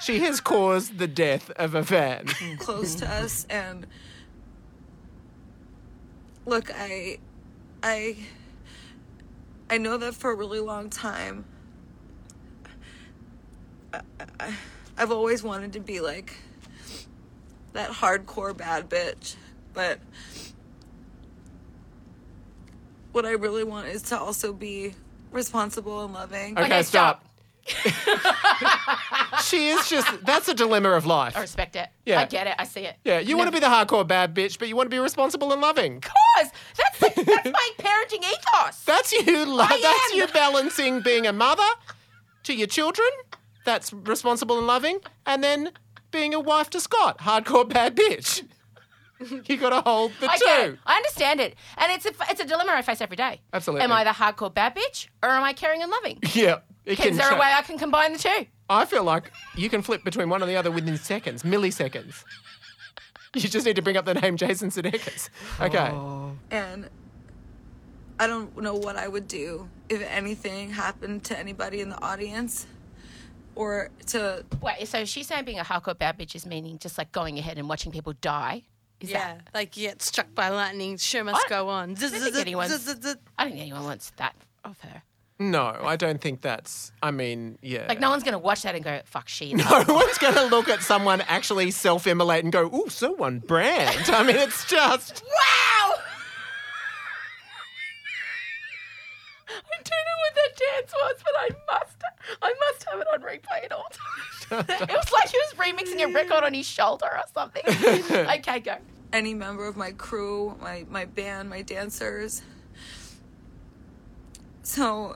[0.02, 2.28] she has caused the death of a fan.
[2.60, 3.88] close to us and
[6.46, 7.18] look i
[7.82, 8.16] i
[9.70, 11.44] i know that for a really long time
[13.92, 14.02] I,
[14.40, 14.54] I,
[14.98, 16.34] i've always wanted to be like
[17.74, 19.36] that hardcore bad bitch
[19.74, 20.00] but
[23.12, 24.94] what i really want is to also be
[25.32, 27.26] responsible and loving Okay, stop.
[29.44, 31.36] she is just, that's a dilemma of life.
[31.36, 31.90] I respect it.
[32.06, 32.20] Yeah.
[32.22, 32.54] I get it.
[32.60, 32.96] I see it.
[33.04, 35.52] Yeah, you want to be the hardcore bad bitch, but you want to be responsible
[35.52, 36.00] and loving.
[36.02, 38.82] Cause that's like, that's my parenting ethos.
[38.86, 39.46] That's you.
[39.48, 40.18] Lo- I that's am.
[40.20, 41.64] you balancing being a mother
[42.44, 43.08] to your children.
[43.66, 45.72] That's responsible and loving, and then
[46.12, 48.44] being a wife to Scott, hardcore bad bitch.
[49.48, 50.46] you got to hold the I two.
[50.46, 50.80] get it.
[50.86, 53.42] I understand it, and it's a it's a dilemma I face every day.
[53.54, 53.84] Absolutely.
[53.84, 56.20] Am I the hardcore bad bitch, or am I caring and loving?
[56.34, 56.60] Yeah.
[56.86, 58.46] It Is there a way I can combine the two?
[58.70, 62.24] I feel like you can flip between one and the other within seconds, milliseconds.
[63.34, 65.28] You just need to bring up the name Jason Sudeikis.
[65.60, 65.90] Okay.
[65.92, 66.38] Oh.
[66.52, 66.88] and
[68.18, 72.66] I don't know what I would do if anything happened to anybody in the audience
[73.56, 77.12] or to Wait, so she's saying being a hardcore bad bitch is meaning just like
[77.12, 78.64] going ahead and watching people die?
[79.02, 79.50] Is yeah, that?
[79.54, 81.92] like you get struck by lightning, show must go on.
[81.92, 82.66] I don't think anyone.
[82.66, 85.04] I don't think anyone wants that of her.
[85.38, 86.94] No, I don't think that's.
[87.04, 87.88] I mean, yeah.
[87.90, 90.70] Like no one's gonna watch that and go, "Fuck she." No one's going to look
[90.70, 94.10] at someone actually self immolate and go, ooh, so on brand.
[94.10, 95.24] I mean, it's just.
[95.26, 95.96] Wow!
[99.48, 101.98] I don't know what that dance was, but I must,
[102.42, 104.70] I must have it on replay at all times.
[104.70, 107.64] it was like he was remixing a record on his shoulder or something.
[108.40, 108.76] okay, go.
[109.14, 112.42] Any member of my crew, my my band, my dancers.
[114.64, 115.16] So,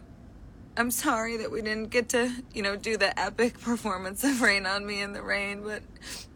[0.78, 4.66] I'm sorry that we didn't get to, you know, do the epic performance of "Rain
[4.66, 5.82] on Me in the Rain," but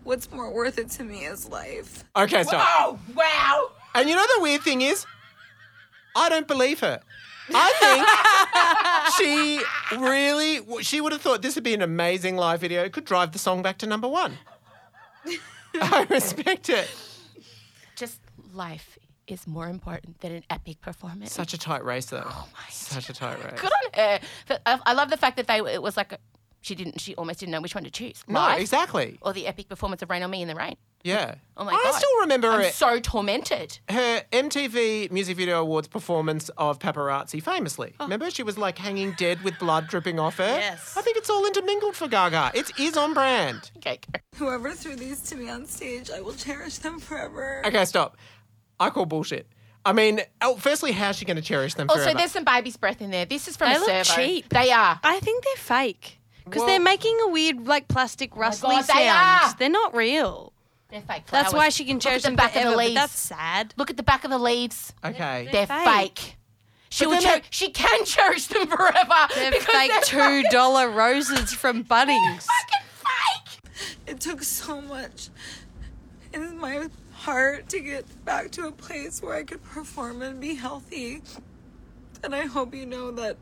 [0.03, 2.03] what's more worth it to me is life.
[2.15, 2.67] Okay, stop.
[2.67, 3.71] Oh, wow!
[3.95, 5.05] And you know the weird thing is,
[6.15, 6.99] I don't believe her.
[7.53, 9.63] I think
[9.99, 12.83] she really, she would have thought this would be an amazing live video.
[12.83, 14.37] It could drive the song back to number one.
[15.81, 16.89] I respect it.
[17.95, 18.19] Just
[18.53, 21.31] life is more important than an epic performance.
[21.31, 22.23] Such a tight race, though.
[22.25, 23.59] Oh my Such a tight race.
[23.59, 24.19] Good on her.
[24.47, 26.17] But I, I love the fact that they it was like a,
[26.63, 28.23] she didn't she almost didn't know which one to choose.
[28.27, 29.19] No, Life exactly.
[29.21, 30.75] Or the epic performance of Rain on Me in the Rain.
[31.03, 31.35] Yeah.
[31.57, 31.93] Oh my I god.
[31.93, 32.73] I still remember I'm it.
[32.73, 33.77] so tormented.
[33.89, 37.93] her MTV Music Video Awards performance of Paparazzi famously.
[37.99, 38.05] Oh.
[38.05, 40.45] Remember, she was like hanging dead with blood dripping off her?
[40.45, 40.95] Yes.
[40.97, 42.51] I think it's all intermingled for Gaga.
[42.55, 43.69] It is on brand.
[43.77, 43.99] Okay.
[44.35, 47.61] Whoever threw these to me on stage, I will cherish them forever.
[47.65, 48.17] Okay, stop.
[48.79, 49.47] I call bullshit.
[49.85, 52.17] I mean, oh, firstly, how's she going to cherish them Also, forever?
[52.19, 53.25] there's some baby's breath in there.
[53.25, 54.21] This is from They a look servo.
[54.21, 54.47] cheap.
[54.47, 54.97] They are.
[55.03, 58.85] I think they're fake because Well- they're making a weird, like plastic oh rustly God,
[58.85, 58.99] sound.
[58.99, 59.55] they are.
[59.59, 60.53] They're not real.
[60.89, 61.27] They're fake.
[61.27, 61.43] flowers.
[61.45, 62.67] That's why she can Look cherish the them back forever.
[62.69, 62.95] of the but leaves.
[62.95, 63.73] that's sad.
[63.77, 64.93] Look at the back of the leaves.
[65.03, 65.49] okay.
[65.51, 66.19] They're, They're fake.
[66.19, 66.37] fake.
[66.89, 69.27] She will then cher- they- she can cherish them forever.
[69.33, 72.43] They're fake they're two fucking- dollar roses from Bunnings.
[72.43, 73.59] fucking fake.
[74.05, 75.29] It took so much
[76.33, 80.53] in my heart to get back to a place where I could perform and be
[80.53, 81.23] healthy.
[82.23, 83.37] And I hope you know that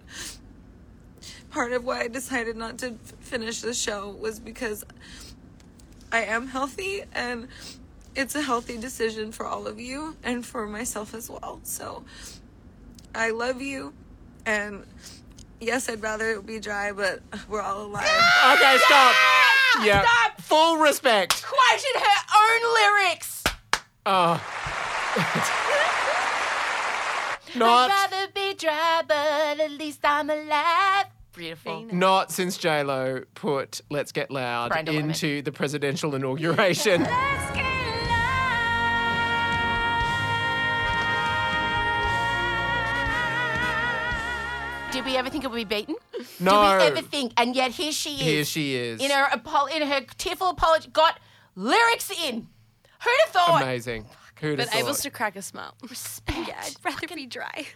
[1.50, 4.84] part of why I decided not to f- finish the show was because
[6.12, 7.48] I am healthy and
[8.16, 11.60] it's a healthy decision for all of you and for myself as well.
[11.64, 12.04] So
[13.16, 13.94] I love you
[14.46, 14.86] and
[15.60, 18.04] yes, I'd rather it be dry, but we're all alive.
[18.54, 19.16] Okay, stop.
[19.80, 20.02] Yeah, Yeah.
[20.02, 20.42] stop.
[20.42, 21.44] Full respect.
[21.44, 23.44] Quoted her own lyrics.
[24.06, 24.42] Oh.
[27.56, 31.06] Not, I'd rather be dry, but at least I'm alive.
[31.34, 31.86] Beautiful.
[31.94, 35.12] not since J Lo put "Let's Get Loud" Brand of women.
[35.12, 37.08] into the presidential inauguration.
[44.92, 45.96] Did we ever think it would be beaten?
[46.42, 46.78] No.
[46.78, 47.32] Did we ever think?
[47.38, 48.22] And yet here she is.
[48.22, 49.02] Here she is.
[49.02, 51.18] In her apo- in her tearful apology, got
[51.56, 52.48] lyrics in.
[53.02, 53.62] Who'd have thought?
[53.64, 54.06] Amazing.
[54.42, 55.04] Who'd But able thought?
[55.04, 55.76] to crack a smile.
[55.88, 56.48] Respect.
[56.48, 57.68] Yeah, I'd rather be dry.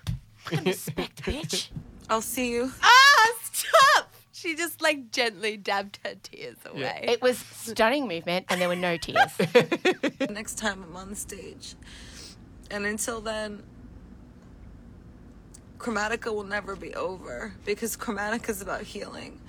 [0.65, 1.69] Respect, bitch.
[2.09, 2.71] I'll see you.
[2.83, 4.13] Ah, stop!
[4.31, 7.05] She just like gently dabbed her tears away.
[7.07, 9.31] It was stunning movement, and there were no tears.
[10.29, 11.75] next time I'm on the stage.
[12.69, 13.63] And until then,
[15.77, 19.39] Chromatica will never be over because Chromatica is about healing.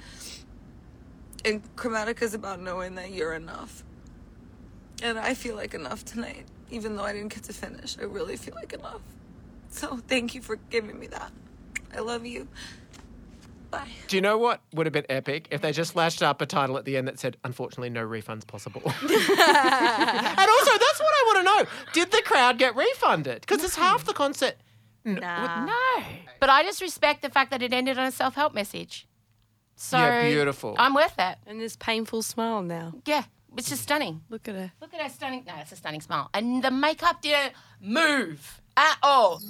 [1.44, 3.84] And Chromatica is about knowing that you're enough.
[5.02, 7.96] And I feel like enough tonight, even though I didn't get to finish.
[7.98, 9.00] I really feel like enough.
[9.70, 11.32] So thank you for giving me that.
[11.94, 12.48] I love you.
[13.70, 13.88] Bye.
[14.08, 16.78] Do you know what would have been epic if they just flashed up a title
[16.78, 21.38] at the end that said, "Unfortunately, no refunds possible." and also, that's what I want
[21.38, 23.40] to know: Did the crowd get refunded?
[23.40, 24.54] Because it's half the concert.
[25.04, 25.64] Nah.
[25.66, 26.02] no.
[26.40, 29.06] But I just respect the fact that it ended on a self help message.
[29.76, 30.74] So Yeah, beautiful.
[30.78, 31.38] I'm worth that.
[31.46, 32.94] And this painful smile now.
[33.04, 33.24] Yeah.
[33.56, 34.22] It's just stunning.
[34.28, 34.72] Look at her.
[34.80, 35.44] Look at her stunning.
[35.46, 36.30] No, it's a stunning smile.
[36.34, 39.40] And the makeup didn't move at all.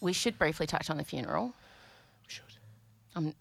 [0.00, 1.46] We should briefly touch on the funeral.
[1.46, 2.44] We should.
[3.16, 3.34] Um,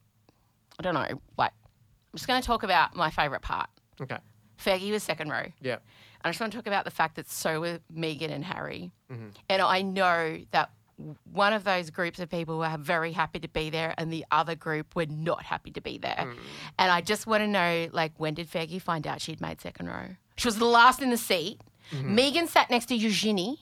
[0.80, 1.22] I don't know.
[1.38, 3.70] Like, I'm just going to talk about my favourite part.
[4.02, 4.18] Okay.
[4.58, 5.46] Fergie was second row.
[5.62, 5.78] Yeah.
[6.24, 8.92] I just want to talk about the fact that so were Meghan and Harry.
[9.12, 9.30] Mm-hmm.
[9.50, 10.70] And I know that
[11.32, 14.56] one of those groups of people were very happy to be there and the other
[14.56, 16.16] group were not happy to be there.
[16.20, 16.36] Mm.
[16.80, 19.88] And I just want to know, like, when did Fergie find out she'd made second
[19.88, 20.16] row?
[20.36, 21.62] She was the last in the seat.
[21.92, 22.18] Mm-hmm.
[22.18, 23.60] Meghan sat next to Eugenie.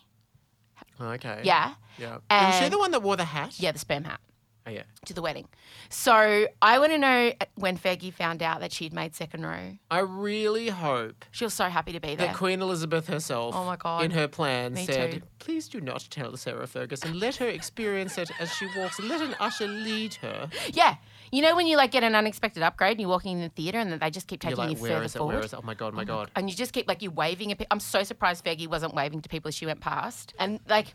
[1.00, 1.42] Okay.
[1.44, 1.74] Yeah.
[1.98, 2.20] Yeah.
[2.30, 3.60] Was she the one that wore the hat?
[3.60, 4.20] Yeah, the sperm hat
[4.68, 4.84] Oh, yeah.
[5.06, 5.48] to the wedding.
[5.90, 9.78] So I want to know when Fergie found out that she'd made second row.
[9.90, 12.28] I really hope She was so happy to be there.
[12.28, 14.04] that Queen Elizabeth herself, Oh my God.
[14.04, 15.22] in her plan, Me said, too.
[15.40, 17.20] "Please do not tell Sarah Ferguson.
[17.20, 19.00] Let her experience it as she walks.
[19.00, 20.98] Let an usher lead her." Yeah.
[21.32, 23.80] You know when you like get an unexpected upgrade and you're walking in the theatre
[23.80, 25.18] and then they just keep You're taking like, you "Where further is it?
[25.18, 25.36] forward?
[25.36, 25.60] Where is it?
[25.60, 25.88] Oh my god!
[25.88, 27.70] Oh oh my god!" And you just keep like you waving at people.
[27.72, 30.34] I'm so surprised Fergie wasn't waving to people as she went past.
[30.38, 30.94] And like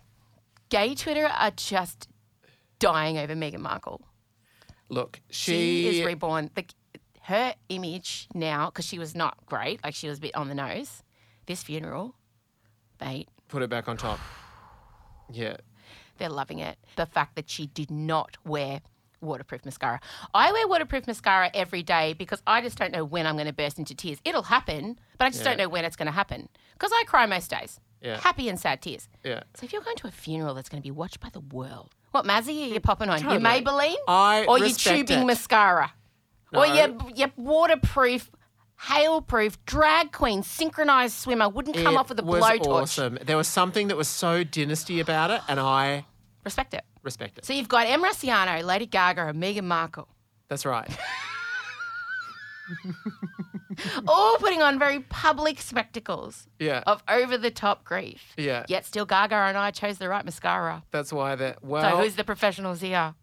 [0.69, 2.09] Gay Twitter are just
[2.79, 4.01] dying over Meghan Markle.
[4.89, 6.51] Look, She, she, is reborn.
[6.55, 6.65] The,
[7.23, 10.55] her image now, because she was not great, like she was a bit on the
[10.55, 11.03] nose.
[11.47, 12.15] This funeral,
[13.01, 14.21] mate, put it back on top.
[15.33, 15.57] Yeah.
[16.19, 16.79] they're loving it.
[16.95, 18.81] The fact that she did not wear
[19.21, 19.99] waterproof mascara.
[20.33, 23.53] I wear waterproof mascara every day because I just don't know when I'm going to
[23.53, 24.19] burst into tears.
[24.25, 25.49] It'll happen, but I just Yeah.
[25.51, 27.81] don't know when it's going to happen because I cry most days.
[28.01, 28.21] Yeah.
[28.21, 29.09] Happy and sad tears.
[29.25, 29.43] Yeah.
[29.55, 31.93] So if you're going to a funeral that's going to be watched by the world,
[32.17, 33.19] what Mazzy are you popping on?
[33.21, 33.35] Totally.
[33.41, 33.95] Your Maybelline?
[34.09, 35.27] I or your respect tubing it.
[35.27, 35.93] mascara?
[36.53, 36.75] Or No.
[36.75, 38.31] your, your waterproof,
[38.81, 42.67] hail-proof, drag queen, synchronized swimmer wouldn't come it off with a was blowtorch.
[42.83, 43.19] awesome.
[43.23, 46.07] There was something that was so dynasty about it, and I
[46.45, 46.85] Respect it.
[47.03, 47.45] respect it.
[47.45, 50.09] So you've got Em Rusciano, Lady Gaga, and Meghan Markle.
[50.49, 50.89] That's right.
[54.09, 56.83] all putting on very public spectacles Yeah.
[56.87, 58.35] of over the top grief.
[58.37, 58.65] Yeah.
[58.69, 60.83] Yet still Gaga and I chose the right mascara.
[60.91, 61.59] That's why that.
[61.63, 63.15] so who's the professionals here?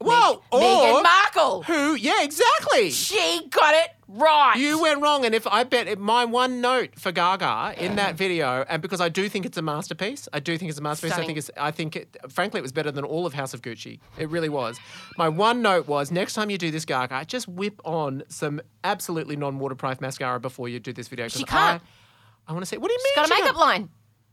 [0.00, 0.42] Whoa!
[0.50, 1.62] or Meghan Markle.
[1.64, 1.94] Who?
[1.94, 2.90] Yeah, exactly.
[2.90, 4.54] She got it right.
[4.56, 8.64] You went wrong, and if I bet my one note for Gaga in that video,
[8.68, 11.12] and because I do think it's a masterpiece, I do think it's a masterpiece.
[11.12, 11.26] I Stunning.
[11.28, 14.00] think it's, I think it, frankly, it was better than all of House of Gucci.
[14.18, 14.78] It really was.
[15.18, 19.36] My one note was next time you do this, Gaga, just whip on some absolutely
[19.36, 21.26] non-waterproof mascara before you do this video.
[21.26, 21.82] 'cause She can't.
[21.82, 23.06] I, I want to say, what do you mean?
[23.08, 23.58] She's got a she makeup can't?
[23.58, 23.88] line.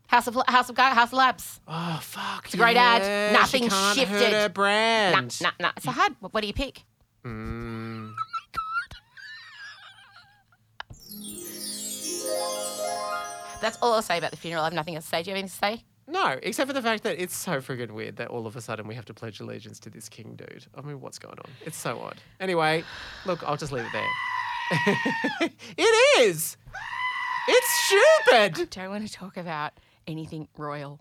[0.07, 1.59] House of House of Gaga, House of Labs.
[1.67, 2.45] Oh fuck!
[2.45, 3.33] It's a great yeah, ad.
[3.33, 4.19] Nothing she can't shifted.
[4.19, 5.41] Hurt her brand.
[5.41, 5.71] Nah, nah, nah.
[5.79, 6.15] So hard.
[6.19, 6.83] What, what do you pick?
[7.25, 8.13] Mm.
[13.59, 14.63] That's all I'll say about the funeral.
[14.63, 15.23] I have nothing else to say.
[15.23, 15.83] Do you have anything to say?
[16.09, 18.87] No, except for the fact that it's so friggin' weird that all of a sudden
[18.87, 20.65] we have to pledge allegiance to this king dude.
[20.75, 21.51] I mean, what's going on?
[21.65, 22.15] It's so odd.
[22.39, 22.85] Anyway,
[23.25, 25.49] look, I'll just leave it there.
[25.77, 26.55] it is.
[27.49, 28.69] It's stupid.
[28.69, 29.73] Don't want to talk about
[30.07, 30.99] anything royal.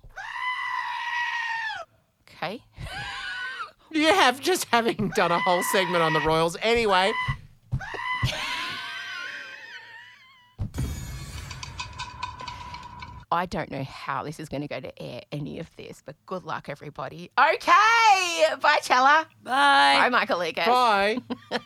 [2.28, 2.60] Okay.
[3.88, 6.54] You have just having done a whole segment on the royals.
[6.60, 7.12] Anyway,
[13.32, 16.14] I don't know how this is going to go to air, any of this, but
[16.26, 17.30] good luck, everybody.
[17.38, 18.44] Okay.
[18.60, 19.26] Bye, Chella.
[19.42, 19.98] Bye.
[19.98, 20.66] Bye, Michael Lucas.
[20.66, 21.18] bye.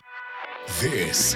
[0.81, 1.35] This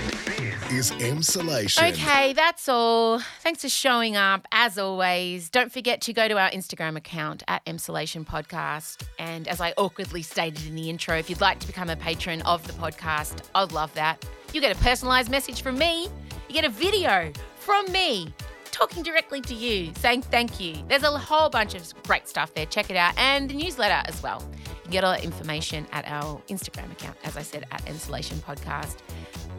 [0.71, 1.93] is Emsolation.
[1.93, 3.21] Okay, that's all.
[3.41, 4.47] Thanks for showing up.
[4.53, 9.03] As always, don't forget to go to our Instagram account at Emsolation Podcast.
[9.19, 12.43] And as I awkwardly stated in the intro, if you'd like to become a patron
[12.43, 14.25] of the podcast, I'd love that.
[14.53, 16.09] You get a personalized message from me,
[16.49, 18.33] you get a video from me
[18.71, 20.77] talking directly to you, saying thank you.
[20.89, 22.67] There's a whole bunch of great stuff there.
[22.67, 23.15] Check it out.
[23.17, 24.43] And the newsletter as well.
[24.91, 28.99] Get all that information at our Instagram account, as I said, at Emsolation Podcast.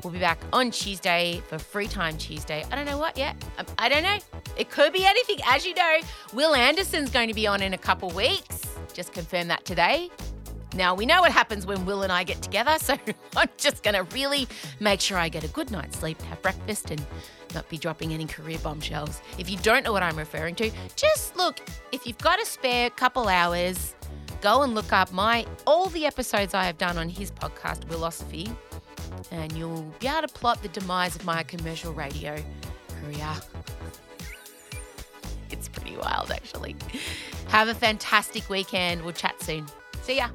[0.04, 2.64] We'll be back on Tuesday for Free Time Tuesday.
[2.72, 3.36] I don't know what yet.
[3.58, 4.18] Um, I don't know.
[4.56, 5.38] It could be anything.
[5.46, 5.98] As you know,
[6.34, 8.62] Wil Anderson's going to be on in a couple weeks.
[8.94, 10.10] Just confirmed that today.
[10.76, 12.98] Now, we know what happens when Will and I get together, so
[13.36, 14.48] I'm just going to really
[14.80, 17.04] make sure I get a good night's sleep, have breakfast, and
[17.54, 19.22] not be dropping any career bombshells.
[19.38, 21.60] If you don't know what I'm referring to, just look,
[21.94, 23.96] if you've got a spare couple hours,
[24.42, 28.54] go and look up my all the episodes I have done on his podcast, Wilosophy,
[29.32, 32.36] and you'll be able to plot the demise of my commercial radio
[33.02, 33.30] career.
[35.52, 36.76] It's pretty wild, actually.
[37.48, 39.04] Have a fantastic weekend.
[39.04, 39.66] We'll chat soon.
[40.02, 40.30] See ya.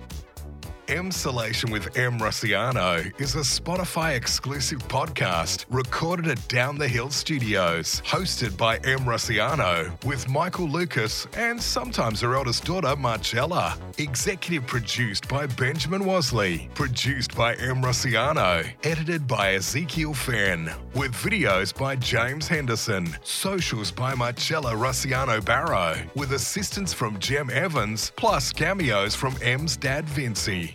[0.90, 2.18] Emsolation with M.
[2.18, 9.04] Rusciano is a Spotify exclusive podcast recorded at Down the Hill Studios, hosted by M.
[9.04, 13.78] Rusciano with Michael Lucas and sometimes her eldest daughter, Marcella.
[13.98, 16.74] Executive produced by Benjamin Wasley.
[16.74, 17.82] Produced by M.
[17.82, 18.68] Rusciano.
[18.82, 20.72] Edited by Ezekiel Fenn.
[20.96, 23.14] With videos by James Henderson.
[23.22, 25.94] Socials by Marcella Rusciano Barrow.
[26.16, 30.74] With assistance from Jem Evans, plus cameos from M's dad Vincy.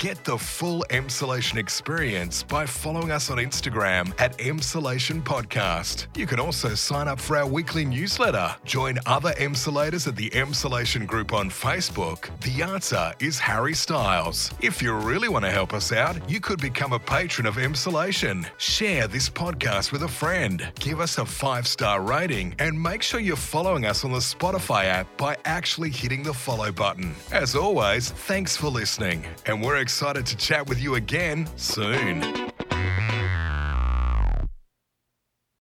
[0.00, 6.06] Get the full Emsolation experience by following us on Instagram at Emsolation Podcast.
[6.16, 8.56] You can also sign up for our weekly newsletter.
[8.64, 12.30] Join other Emsolators at the Emsolation group on Facebook.
[12.40, 14.50] The answer is Harry Styles.
[14.62, 18.48] If you really want to help us out, you could become a patron of Emsolation.
[18.56, 20.66] Share this podcast with a friend.
[20.80, 24.84] Give us a five star rating and make sure you're following us on the Spotify
[24.84, 27.14] app by actually hitting the follow button.
[27.32, 32.20] As always, thanks for listening, and we're excited to chat with you again soon.